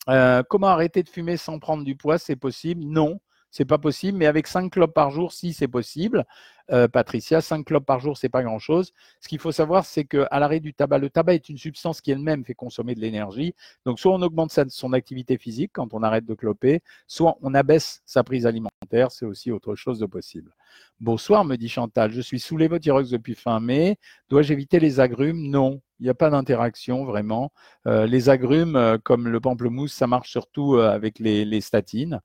Euh, 0.09 0.41
comment 0.49 0.67
arrêter 0.67 1.03
de 1.03 1.09
fumer 1.09 1.37
sans 1.37 1.59
prendre 1.59 1.83
du 1.83 1.95
poids 1.95 2.17
C'est 2.17 2.35
possible? 2.35 2.83
Non 2.83 3.19
c'est 3.53 3.65
pas 3.65 3.77
possible, 3.77 4.17
mais 4.17 4.25
avec 4.25 4.47
5 4.47 4.71
clopes 4.71 4.95
par 4.95 5.11
jour, 5.11 5.31
si 5.31 5.53
c'est 5.53 5.67
possible. 5.67 6.25
Euh, 6.71 6.87
Patricia, 6.87 7.39
5 7.39 7.63
clopes 7.63 7.85
par 7.85 7.99
jour, 7.99 8.17
c'est 8.17 8.27
pas 8.27 8.41
grand-chose. 8.41 8.93
Ce 9.21 9.27
qu'il 9.27 9.37
faut 9.37 9.51
savoir, 9.51 9.85
c'est 9.85 10.05
qu'à 10.05 10.39
l'arrêt 10.39 10.59
du 10.59 10.73
tabac, 10.73 10.97
le 10.97 11.11
tabac 11.11 11.35
est 11.35 11.49
une 11.49 11.59
substance 11.59 12.01
qui 12.01 12.09
elle-même 12.09 12.43
fait 12.43 12.55
consommer 12.55 12.95
de 12.95 12.99
l'énergie. 12.99 13.53
Donc, 13.85 13.99
soit 13.99 14.11
on 14.11 14.21
augmente 14.23 14.51
son 14.69 14.93
activité 14.93 15.37
physique 15.37 15.69
quand 15.71 15.93
on 15.93 16.01
arrête 16.01 16.25
de 16.25 16.33
cloper, 16.33 16.81
soit 17.05 17.37
on 17.43 17.53
abaisse 17.53 18.01
sa 18.07 18.23
prise 18.23 18.47
alimentaire. 18.47 19.11
C'est 19.11 19.25
aussi 19.25 19.51
autre 19.51 19.75
chose 19.75 19.99
de 19.99 20.07
possible. 20.07 20.55
Bonsoir, 20.99 21.45
me 21.45 21.55
dit 21.55 21.69
Chantal. 21.69 22.11
Je 22.11 22.21
suis 22.21 22.39
sous 22.39 22.57
l'évothyrox 22.57 23.11
depuis 23.11 23.35
fin 23.35 23.59
mai. 23.59 23.97
Dois-je 24.29 24.51
éviter 24.51 24.79
les 24.79 24.99
agrumes? 24.99 25.49
Non. 25.49 25.79
Il 25.99 26.03
n'y 26.05 26.09
a 26.09 26.15
pas 26.15 26.31
d'interaction 26.31 27.05
vraiment. 27.05 27.51
Euh, 27.87 28.07
les 28.07 28.29
agrumes, 28.29 28.75
euh, 28.75 28.97
comme 28.97 29.27
le 29.27 29.39
pamplemousse, 29.39 29.93
ça 29.93 30.07
marche 30.07 30.31
surtout 30.31 30.77
avec 30.77 31.19
les 31.19 31.61
statines. 31.61 32.19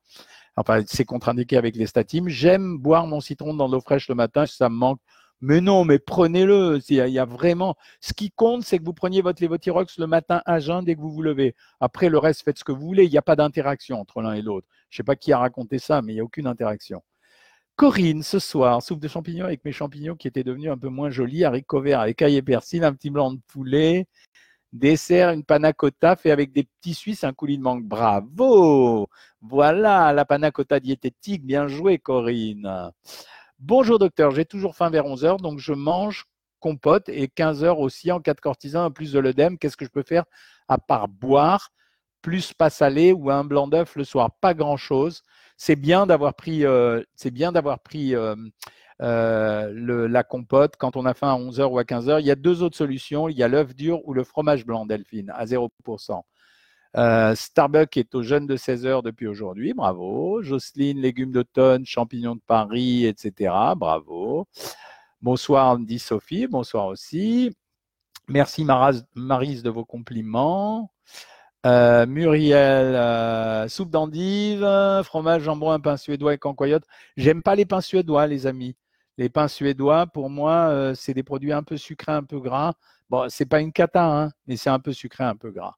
Enfin, 0.58 0.82
c'est 0.86 1.04
contre-indiqué 1.04 1.56
avec 1.56 1.76
les 1.76 1.86
statines. 1.86 2.28
J'aime 2.28 2.78
boire 2.78 3.06
mon 3.06 3.20
citron 3.20 3.54
dans 3.54 3.68
l'eau 3.68 3.80
fraîche 3.80 4.08
le 4.08 4.16
matin, 4.16 4.44
ça 4.46 4.68
me 4.68 4.74
manque. 4.74 5.00
Mais 5.40 5.60
non, 5.60 5.84
mais 5.84 6.00
prenez-le. 6.00 6.80
Il 6.88 6.96
y 6.96 7.18
a 7.18 7.24
vraiment. 7.24 7.76
Ce 8.00 8.12
qui 8.12 8.32
compte, 8.32 8.64
c'est 8.64 8.78
que 8.78 8.84
vous 8.84 8.92
preniez 8.92 9.22
votre 9.22 9.40
lévothyrox 9.40 9.98
le 9.98 10.08
matin 10.08 10.42
à 10.46 10.58
jeun 10.58 10.84
dès 10.84 10.96
que 10.96 11.00
vous 11.00 11.12
vous 11.12 11.22
levez. 11.22 11.54
Après, 11.78 12.08
le 12.08 12.18
reste, 12.18 12.42
faites 12.42 12.58
ce 12.58 12.64
que 12.64 12.72
vous 12.72 12.80
voulez. 12.80 13.04
Il 13.04 13.10
n'y 13.10 13.18
a 13.18 13.22
pas 13.22 13.36
d'interaction 13.36 14.00
entre 14.00 14.20
l'un 14.20 14.32
et 14.32 14.42
l'autre. 14.42 14.66
Je 14.90 14.96
ne 14.96 14.96
sais 14.98 15.04
pas 15.04 15.14
qui 15.14 15.32
a 15.32 15.38
raconté 15.38 15.78
ça, 15.78 16.02
mais 16.02 16.12
il 16.12 16.16
n'y 16.16 16.20
a 16.20 16.24
aucune 16.24 16.48
interaction. 16.48 17.02
Corinne, 17.76 18.24
ce 18.24 18.40
soir, 18.40 18.82
soupe 18.82 18.98
de 18.98 19.06
champignons 19.06 19.44
avec 19.44 19.64
mes 19.64 19.70
champignons 19.70 20.16
qui 20.16 20.26
étaient 20.26 20.42
devenus 20.42 20.72
un 20.72 20.76
peu 20.76 20.88
moins 20.88 21.10
jolis, 21.10 21.44
haricots 21.44 21.80
verts 21.80 22.00
avec 22.00 22.20
ail 22.20 22.34
et 22.34 22.42
persil, 22.42 22.82
un 22.82 22.92
petit 22.92 23.10
blanc 23.10 23.32
de 23.32 23.38
poulet, 23.46 24.08
Dessert, 24.72 25.30
une 25.30 25.44
panna 25.44 25.72
cotta 25.72 26.14
fait 26.14 26.30
avec 26.30 26.52
des 26.52 26.64
petits 26.64 26.92
Suisses, 26.92 27.24
un 27.24 27.32
coulis 27.32 27.56
de 27.56 27.62
mangue. 27.62 27.84
Bravo 27.84 29.08
Voilà 29.40 30.12
la 30.12 30.24
panna 30.26 30.50
cotta 30.50 30.78
diététique. 30.78 31.44
Bien 31.44 31.68
joué, 31.68 31.98
Corinne. 31.98 32.92
Bonjour, 33.58 33.98
docteur. 33.98 34.30
J'ai 34.30 34.44
toujours 34.44 34.76
faim 34.76 34.90
vers 34.90 35.06
11 35.06 35.24
heures, 35.24 35.36
donc 35.38 35.58
je 35.58 35.72
mange 35.72 36.26
compote 36.60 37.08
et 37.08 37.28
15 37.28 37.64
heures 37.64 37.78
aussi 37.78 38.12
en 38.12 38.20
cas 38.20 38.34
de 38.34 38.40
cortisone, 38.40 38.92
plus 38.92 39.12
de 39.12 39.18
l'œdème. 39.18 39.56
Qu'est-ce 39.58 39.76
que 39.76 39.86
je 39.86 39.90
peux 39.90 40.02
faire 40.02 40.24
à 40.68 40.76
part 40.76 41.08
boire 41.08 41.70
plus 42.20 42.52
pas 42.52 42.68
salé 42.68 43.12
ou 43.12 43.30
un 43.30 43.44
blanc 43.44 43.68
d'œuf 43.68 43.96
le 43.96 44.04
soir? 44.04 44.30
Pas 44.40 44.52
grand-chose. 44.52 45.22
C'est 45.56 45.76
bien 45.76 46.06
d'avoir 46.06 46.34
pris, 46.34 46.66
euh, 46.66 47.02
c'est 47.14 47.30
bien 47.30 47.52
d'avoir 47.52 47.80
pris 47.80 48.14
euh, 48.14 48.36
le, 49.00 50.06
la 50.06 50.22
compote 50.24 50.74
quand 50.76 50.96
on 50.96 51.06
a 51.06 51.14
faim 51.14 51.28
à 51.28 51.38
11h 51.38 51.64
ou 51.64 51.78
à 51.78 51.84
15h. 51.84 52.20
Il 52.20 52.26
y 52.26 52.30
a 52.30 52.36
deux 52.36 52.62
autres 52.62 52.76
solutions. 52.76 53.28
Il 53.28 53.36
y 53.36 53.42
a 53.42 53.48
l'œuf 53.48 53.74
dur 53.74 54.00
ou 54.06 54.14
le 54.14 54.24
fromage 54.24 54.64
blanc, 54.66 54.86
Delphine, 54.86 55.32
à 55.34 55.44
0%. 55.44 56.22
Starbucks 57.34 57.96
est 57.96 58.14
aux 58.14 58.22
jeunes 58.22 58.46
de 58.46 58.56
16 58.56 58.86
heures 58.86 59.02
depuis 59.02 59.26
aujourd'hui, 59.26 59.74
bravo. 59.74 60.42
Jocelyne, 60.42 61.00
légumes 61.00 61.32
d'automne, 61.32 61.84
champignons 61.86 62.34
de 62.34 62.42
Paris, 62.46 63.04
etc. 63.04 63.52
Bravo. 63.76 64.46
Bonsoir, 65.20 65.78
dit 65.78 65.98
Sophie. 65.98 66.46
Bonsoir 66.46 66.86
aussi. 66.86 67.52
Merci 68.28 68.64
Marise 68.64 69.62
de 69.62 69.70
vos 69.70 69.84
compliments. 69.84 70.92
Euh, 71.66 72.06
Muriel, 72.06 72.94
euh, 72.94 73.68
soupe 73.68 73.90
d'endive, 73.90 74.64
fromage, 75.02 75.42
jambon, 75.42 75.80
pain 75.80 75.96
suédois 75.96 76.34
et 76.34 76.38
cancoyote. 76.38 76.84
J'aime 77.16 77.42
pas 77.42 77.56
les 77.56 77.64
pains 77.64 77.80
suédois, 77.80 78.26
les 78.26 78.46
amis. 78.46 78.76
Les 79.18 79.28
pains 79.28 79.48
suédois, 79.48 80.06
pour 80.06 80.30
moi, 80.30 80.68
euh, 80.70 80.94
c'est 80.94 81.12
des 81.14 81.24
produits 81.24 81.52
un 81.52 81.64
peu 81.64 81.76
sucrés, 81.76 82.12
un 82.12 82.22
peu 82.22 82.40
gras. 82.40 82.74
Bon, 83.10 83.28
c'est 83.28 83.46
pas 83.46 83.60
une 83.60 83.72
cata, 83.72 84.04
hein, 84.06 84.30
mais 84.46 84.56
c'est 84.56 84.70
un 84.70 84.78
peu 84.78 84.92
sucré, 84.92 85.24
un 85.24 85.36
peu 85.36 85.50
gras. 85.50 85.74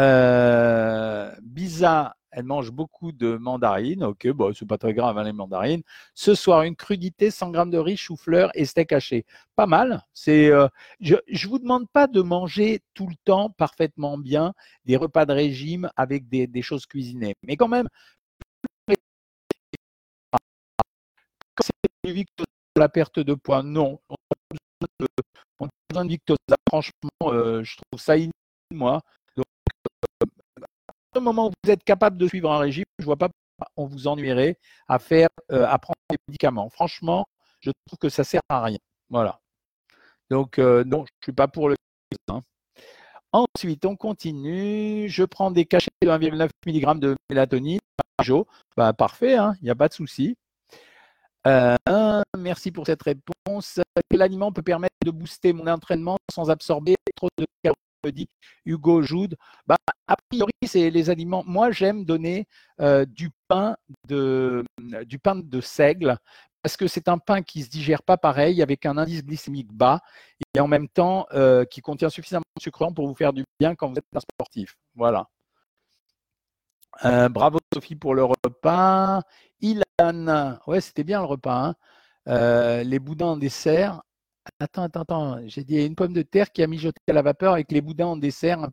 Euh, 0.00 1.32
Biza, 1.42 2.16
elle 2.30 2.44
mange 2.44 2.70
beaucoup 2.70 3.12
de 3.12 3.36
mandarines. 3.38 4.04
Ok, 4.04 4.28
bon, 4.28 4.52
c'est 4.54 4.66
pas 4.68 4.76
très 4.78 4.92
grave, 4.92 5.16
hein, 5.16 5.24
les 5.24 5.32
mandarines. 5.32 5.82
Ce 6.14 6.34
soir, 6.34 6.62
une 6.64 6.76
crudité, 6.76 7.30
100 7.30 7.50
grammes 7.50 7.70
de 7.70 7.78
riz, 7.78 7.96
chou-fleur 7.96 8.50
et 8.54 8.66
steak 8.66 8.92
haché. 8.92 9.24
Pas 9.56 9.66
mal. 9.66 10.02
C'est, 10.12 10.50
euh, 10.50 10.68
je 11.00 11.14
ne 11.14 11.48
vous 11.48 11.58
demande 11.58 11.88
pas 11.88 12.06
de 12.06 12.20
manger 12.20 12.82
tout 12.94 13.06
le 13.06 13.16
temps 13.24 13.50
parfaitement 13.50 14.18
bien 14.18 14.52
des 14.84 14.96
repas 14.96 15.24
de 15.24 15.32
régime 15.32 15.90
avec 15.96 16.28
des, 16.28 16.62
choses 16.62 16.84
cuisinées. 16.86 17.36
Mais 17.42 17.56
quand 17.56 17.68
même, 17.68 17.88
c'est 21.60 21.72
du 22.04 22.12
Victoza 22.12 22.45
la 22.78 22.88
perte 22.88 23.20
de 23.20 23.34
poids, 23.34 23.62
non. 23.62 24.00
On 24.08 25.66
a 25.66 25.68
besoin 25.88 26.04
de 26.04 26.10
Victoza. 26.10 26.56
Franchement, 26.68 27.10
euh, 27.22 27.62
je 27.62 27.76
trouve 27.76 28.00
ça 28.00 28.16
inutile, 28.16 28.32
moi 28.72 29.00
moment 31.20 31.48
où 31.48 31.52
vous 31.64 31.70
êtes 31.70 31.84
capable 31.84 32.16
de 32.16 32.28
suivre 32.28 32.50
un 32.50 32.58
régime, 32.58 32.84
je 32.98 33.02
ne 33.02 33.06
vois 33.06 33.16
pas 33.16 33.28
pourquoi 33.28 33.72
on 33.76 33.86
vous 33.86 34.06
ennuierait 34.06 34.58
à 34.88 34.98
faire, 34.98 35.28
euh, 35.52 35.66
à 35.66 35.78
prendre 35.78 35.96
des 36.10 36.16
médicaments. 36.28 36.70
Franchement, 36.70 37.26
je 37.60 37.70
trouve 37.86 37.98
que 37.98 38.08
ça 38.08 38.24
sert 38.24 38.40
à 38.48 38.62
rien. 38.62 38.78
Voilà. 39.10 39.40
Donc, 40.30 40.58
euh, 40.58 40.84
non, 40.84 40.98
je 40.98 41.12
ne 41.20 41.24
suis 41.24 41.32
pas 41.32 41.48
pour 41.48 41.68
le. 41.68 41.76
Hein. 42.28 42.42
Ensuite, 43.32 43.84
on 43.84 43.96
continue. 43.96 45.08
Je 45.08 45.24
prends 45.24 45.50
des 45.50 45.66
cachets 45.66 45.90
de 46.02 46.08
1,9 46.08 46.48
mg 46.66 47.00
de 47.00 47.16
mélatonine 47.30 47.80
bah, 48.76 48.92
parfait, 48.94 49.32
il 49.32 49.36
hein, 49.36 49.54
n'y 49.62 49.70
a 49.70 49.74
pas 49.74 49.88
de 49.88 49.92
souci. 49.92 50.36
Euh, 51.46 52.22
merci 52.36 52.72
pour 52.72 52.86
cette 52.86 53.02
réponse. 53.02 53.80
Quel 54.10 54.22
aliment 54.22 54.52
peut 54.52 54.62
permettre 54.62 54.94
de 55.04 55.10
booster 55.10 55.52
mon 55.52 55.66
entraînement 55.66 56.16
sans 56.32 56.50
absorber 56.50 56.96
trop 57.14 57.28
de 57.38 57.46
calories 57.62 57.76
dit 58.12 58.28
Hugo 58.64 59.02
Joude. 59.02 59.36
Bah, 59.66 59.76
a 60.06 60.16
priori, 60.28 60.52
c'est 60.64 60.90
les 60.90 61.10
aliments. 61.10 61.44
Moi, 61.46 61.70
j'aime 61.70 62.04
donner 62.04 62.46
euh, 62.80 63.04
du 63.04 63.30
pain 63.48 63.76
de 64.08 64.64
du 65.04 65.18
pain 65.18 65.36
de 65.36 65.60
seigle 65.60 66.18
parce 66.62 66.76
que 66.76 66.88
c'est 66.88 67.08
un 67.08 67.18
pain 67.18 67.42
qui 67.42 67.62
se 67.62 67.70
digère 67.70 68.02
pas 68.02 68.16
pareil, 68.16 68.60
avec 68.60 68.86
un 68.86 68.98
indice 68.98 69.24
glycémique 69.24 69.72
bas 69.72 70.00
et 70.54 70.60
en 70.60 70.66
même 70.66 70.88
temps 70.88 71.26
euh, 71.32 71.64
qui 71.64 71.80
contient 71.80 72.10
suffisamment 72.10 72.44
de 72.56 72.62
sucre 72.62 72.92
pour 72.92 73.06
vous 73.06 73.14
faire 73.14 73.32
du 73.32 73.44
bien 73.60 73.74
quand 73.76 73.88
vous 73.88 73.96
êtes 73.96 74.04
un 74.14 74.20
sportif. 74.20 74.76
Voilà. 74.94 75.28
Euh, 77.04 77.28
bravo 77.28 77.58
Sophie 77.72 77.94
pour 77.94 78.14
le 78.14 78.24
repas. 78.24 79.22
Ilan, 79.98 80.58
ouais, 80.66 80.80
c'était 80.80 81.04
bien 81.04 81.20
le 81.20 81.26
repas. 81.26 81.74
Hein. 82.26 82.82
les 82.84 82.98
boudins 82.98 83.26
en 83.26 83.36
dessert. 83.36 84.02
Attends, 84.60 84.82
attends, 84.82 85.02
attends. 85.02 85.38
J'ai 85.46 85.64
dit, 85.64 85.84
une 85.84 85.94
pomme 85.94 86.12
de 86.12 86.22
terre 86.22 86.52
qui 86.52 86.62
a 86.62 86.66
mijoté 86.66 87.00
à 87.08 87.12
la 87.12 87.22
vapeur 87.22 87.54
avec 87.54 87.72
les 87.72 87.80
boudins 87.80 88.06
en 88.06 88.16
dessert. 88.16 88.60
Hein, 88.60 88.70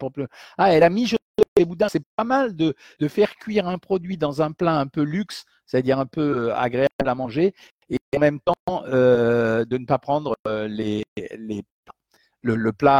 ah, 0.57 0.73
elle 0.73 0.83
a 0.83 0.89
mijoté 0.89 1.23
les 1.57 1.65
boudins. 1.65 1.87
C'est 1.89 2.03
pas 2.15 2.23
mal 2.23 2.55
de, 2.55 2.75
faire 3.07 3.35
cuire 3.35 3.67
un 3.67 3.77
produit 3.77 4.17
dans 4.17 4.41
un 4.41 4.51
plat 4.51 4.79
un 4.79 4.87
peu 4.87 5.01
luxe, 5.01 5.45
c'est-à-dire 5.65 5.99
un 5.99 6.05
peu 6.05 6.49
euh, 6.49 6.55
agréable 6.55 6.89
à 7.05 7.15
manger, 7.15 7.53
et 7.89 7.97
en 8.15 8.19
même 8.19 8.39
temps 8.39 8.83
euh, 8.87 9.65
de 9.65 9.77
ne 9.77 9.85
pas 9.85 9.97
prendre 9.97 10.35
euh, 10.47 10.67
le, 10.67 12.71
plat 12.71 12.99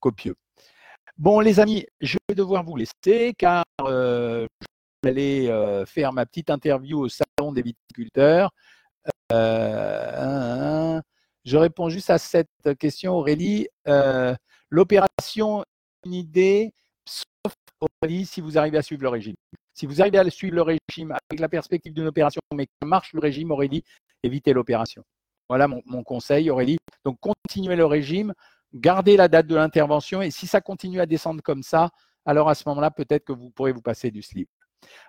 copieux. 0.00 0.36
Bon, 1.16 1.40
les 1.40 1.60
amis, 1.60 1.86
je 2.00 2.16
vais 2.28 2.34
devoir 2.34 2.64
vous 2.64 2.76
laisser 2.76 3.34
car 3.36 3.64
aller 5.04 5.84
faire 5.86 6.12
ma 6.12 6.26
petite 6.26 6.50
interview 6.50 7.00
au 7.00 7.08
salon 7.08 7.52
des 7.52 7.62
viticulteurs. 7.62 8.50
Je 11.48 11.56
réponds 11.56 11.88
juste 11.88 12.10
à 12.10 12.18
cette 12.18 12.50
question, 12.78 13.14
Aurélie. 13.14 13.68
Euh, 13.86 14.34
l'opération, 14.68 15.64
une 16.04 16.12
idée, 16.12 16.74
sauf 17.06 17.54
Aurélie, 17.80 18.26
si 18.26 18.42
vous 18.42 18.58
arrivez 18.58 18.76
à 18.76 18.82
suivre 18.82 19.02
le 19.02 19.08
régime. 19.08 19.34
Si 19.72 19.86
vous 19.86 20.02
arrivez 20.02 20.18
à 20.18 20.28
suivre 20.28 20.56
le 20.56 20.60
régime 20.60 21.12
avec 21.12 21.40
la 21.40 21.48
perspective 21.48 21.94
d'une 21.94 22.06
opération, 22.06 22.42
mais 22.54 22.66
que 22.66 22.86
marche 22.86 23.14
le 23.14 23.20
régime, 23.20 23.50
Aurélie, 23.50 23.82
évitez 24.22 24.52
l'opération. 24.52 25.02
Voilà 25.48 25.68
mon, 25.68 25.80
mon, 25.86 26.02
conseil, 26.02 26.50
Aurélie. 26.50 26.76
Donc, 27.06 27.16
continuez 27.18 27.76
le 27.76 27.86
régime, 27.86 28.34
gardez 28.74 29.16
la 29.16 29.28
date 29.28 29.46
de 29.46 29.54
l'intervention, 29.54 30.20
et 30.20 30.30
si 30.30 30.46
ça 30.46 30.60
continue 30.60 31.00
à 31.00 31.06
descendre 31.06 31.42
comme 31.42 31.62
ça, 31.62 31.88
alors 32.26 32.50
à 32.50 32.54
ce 32.54 32.64
moment-là, 32.68 32.90
peut-être 32.90 33.24
que 33.24 33.32
vous 33.32 33.48
pourrez 33.48 33.72
vous 33.72 33.80
passer 33.80 34.10
du 34.10 34.20
slip. 34.20 34.50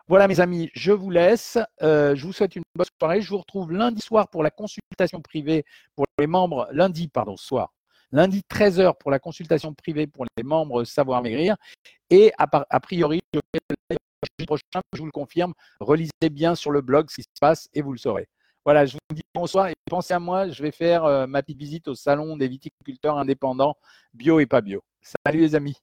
Voilà 0.07 0.27
mes 0.27 0.39
amis, 0.39 0.71
je 0.73 0.91
vous 0.91 1.11
laisse. 1.11 1.59
Euh, 1.83 2.15
je 2.15 2.25
vous 2.25 2.33
souhaite 2.33 2.55
une 2.55 2.63
bonne 2.75 2.87
soirée. 2.99 3.21
Je 3.21 3.29
vous 3.29 3.37
retrouve 3.37 3.71
lundi 3.71 4.01
soir 4.01 4.27
pour 4.27 4.41
la 4.41 4.49
consultation 4.49 5.21
privée 5.21 5.65
pour 5.95 6.05
les 6.17 6.25
membres, 6.25 6.67
lundi, 6.71 7.07
pardon, 7.07 7.37
soir. 7.37 7.73
Lundi 8.11 8.41
13h 8.49 8.97
pour 8.97 9.11
la 9.11 9.19
consultation 9.19 9.73
privée 9.75 10.07
pour 10.07 10.25
les 10.35 10.43
membres 10.43 10.83
Savoir 10.83 11.21
Maigrir. 11.21 11.57
Et 12.09 12.31
a, 12.39 12.79
priori, 12.79 13.21
je, 13.33 14.45
prochain, 14.45 14.81
je 14.93 14.99
vous 14.99 15.05
le 15.05 15.11
confirme, 15.11 15.53
relisez 15.79 16.29
bien 16.31 16.55
sur 16.55 16.71
le 16.71 16.81
blog 16.81 17.09
ce 17.11 17.17
qui 17.17 17.21
se 17.21 17.39
passe 17.39 17.69
et 17.75 17.83
vous 17.83 17.91
le 17.91 17.99
saurez. 17.99 18.27
Voilà, 18.65 18.87
je 18.87 18.93
vous 18.93 19.15
dis 19.15 19.21
bonsoir 19.35 19.67
et 19.67 19.73
pensez 19.85 20.13
à 20.15 20.19
moi, 20.19 20.49
je 20.49 20.63
vais 20.63 20.71
faire 20.71 21.05
euh, 21.05 21.27
ma 21.27 21.43
petite 21.43 21.59
visite 21.59 21.87
au 21.87 21.93
salon 21.93 22.35
des 22.35 22.47
viticulteurs 22.47 23.17
indépendants, 23.17 23.77
bio 24.13 24.39
et 24.39 24.47
pas 24.47 24.61
bio. 24.61 24.81
Salut 25.25 25.41
les 25.41 25.53
amis. 25.53 25.77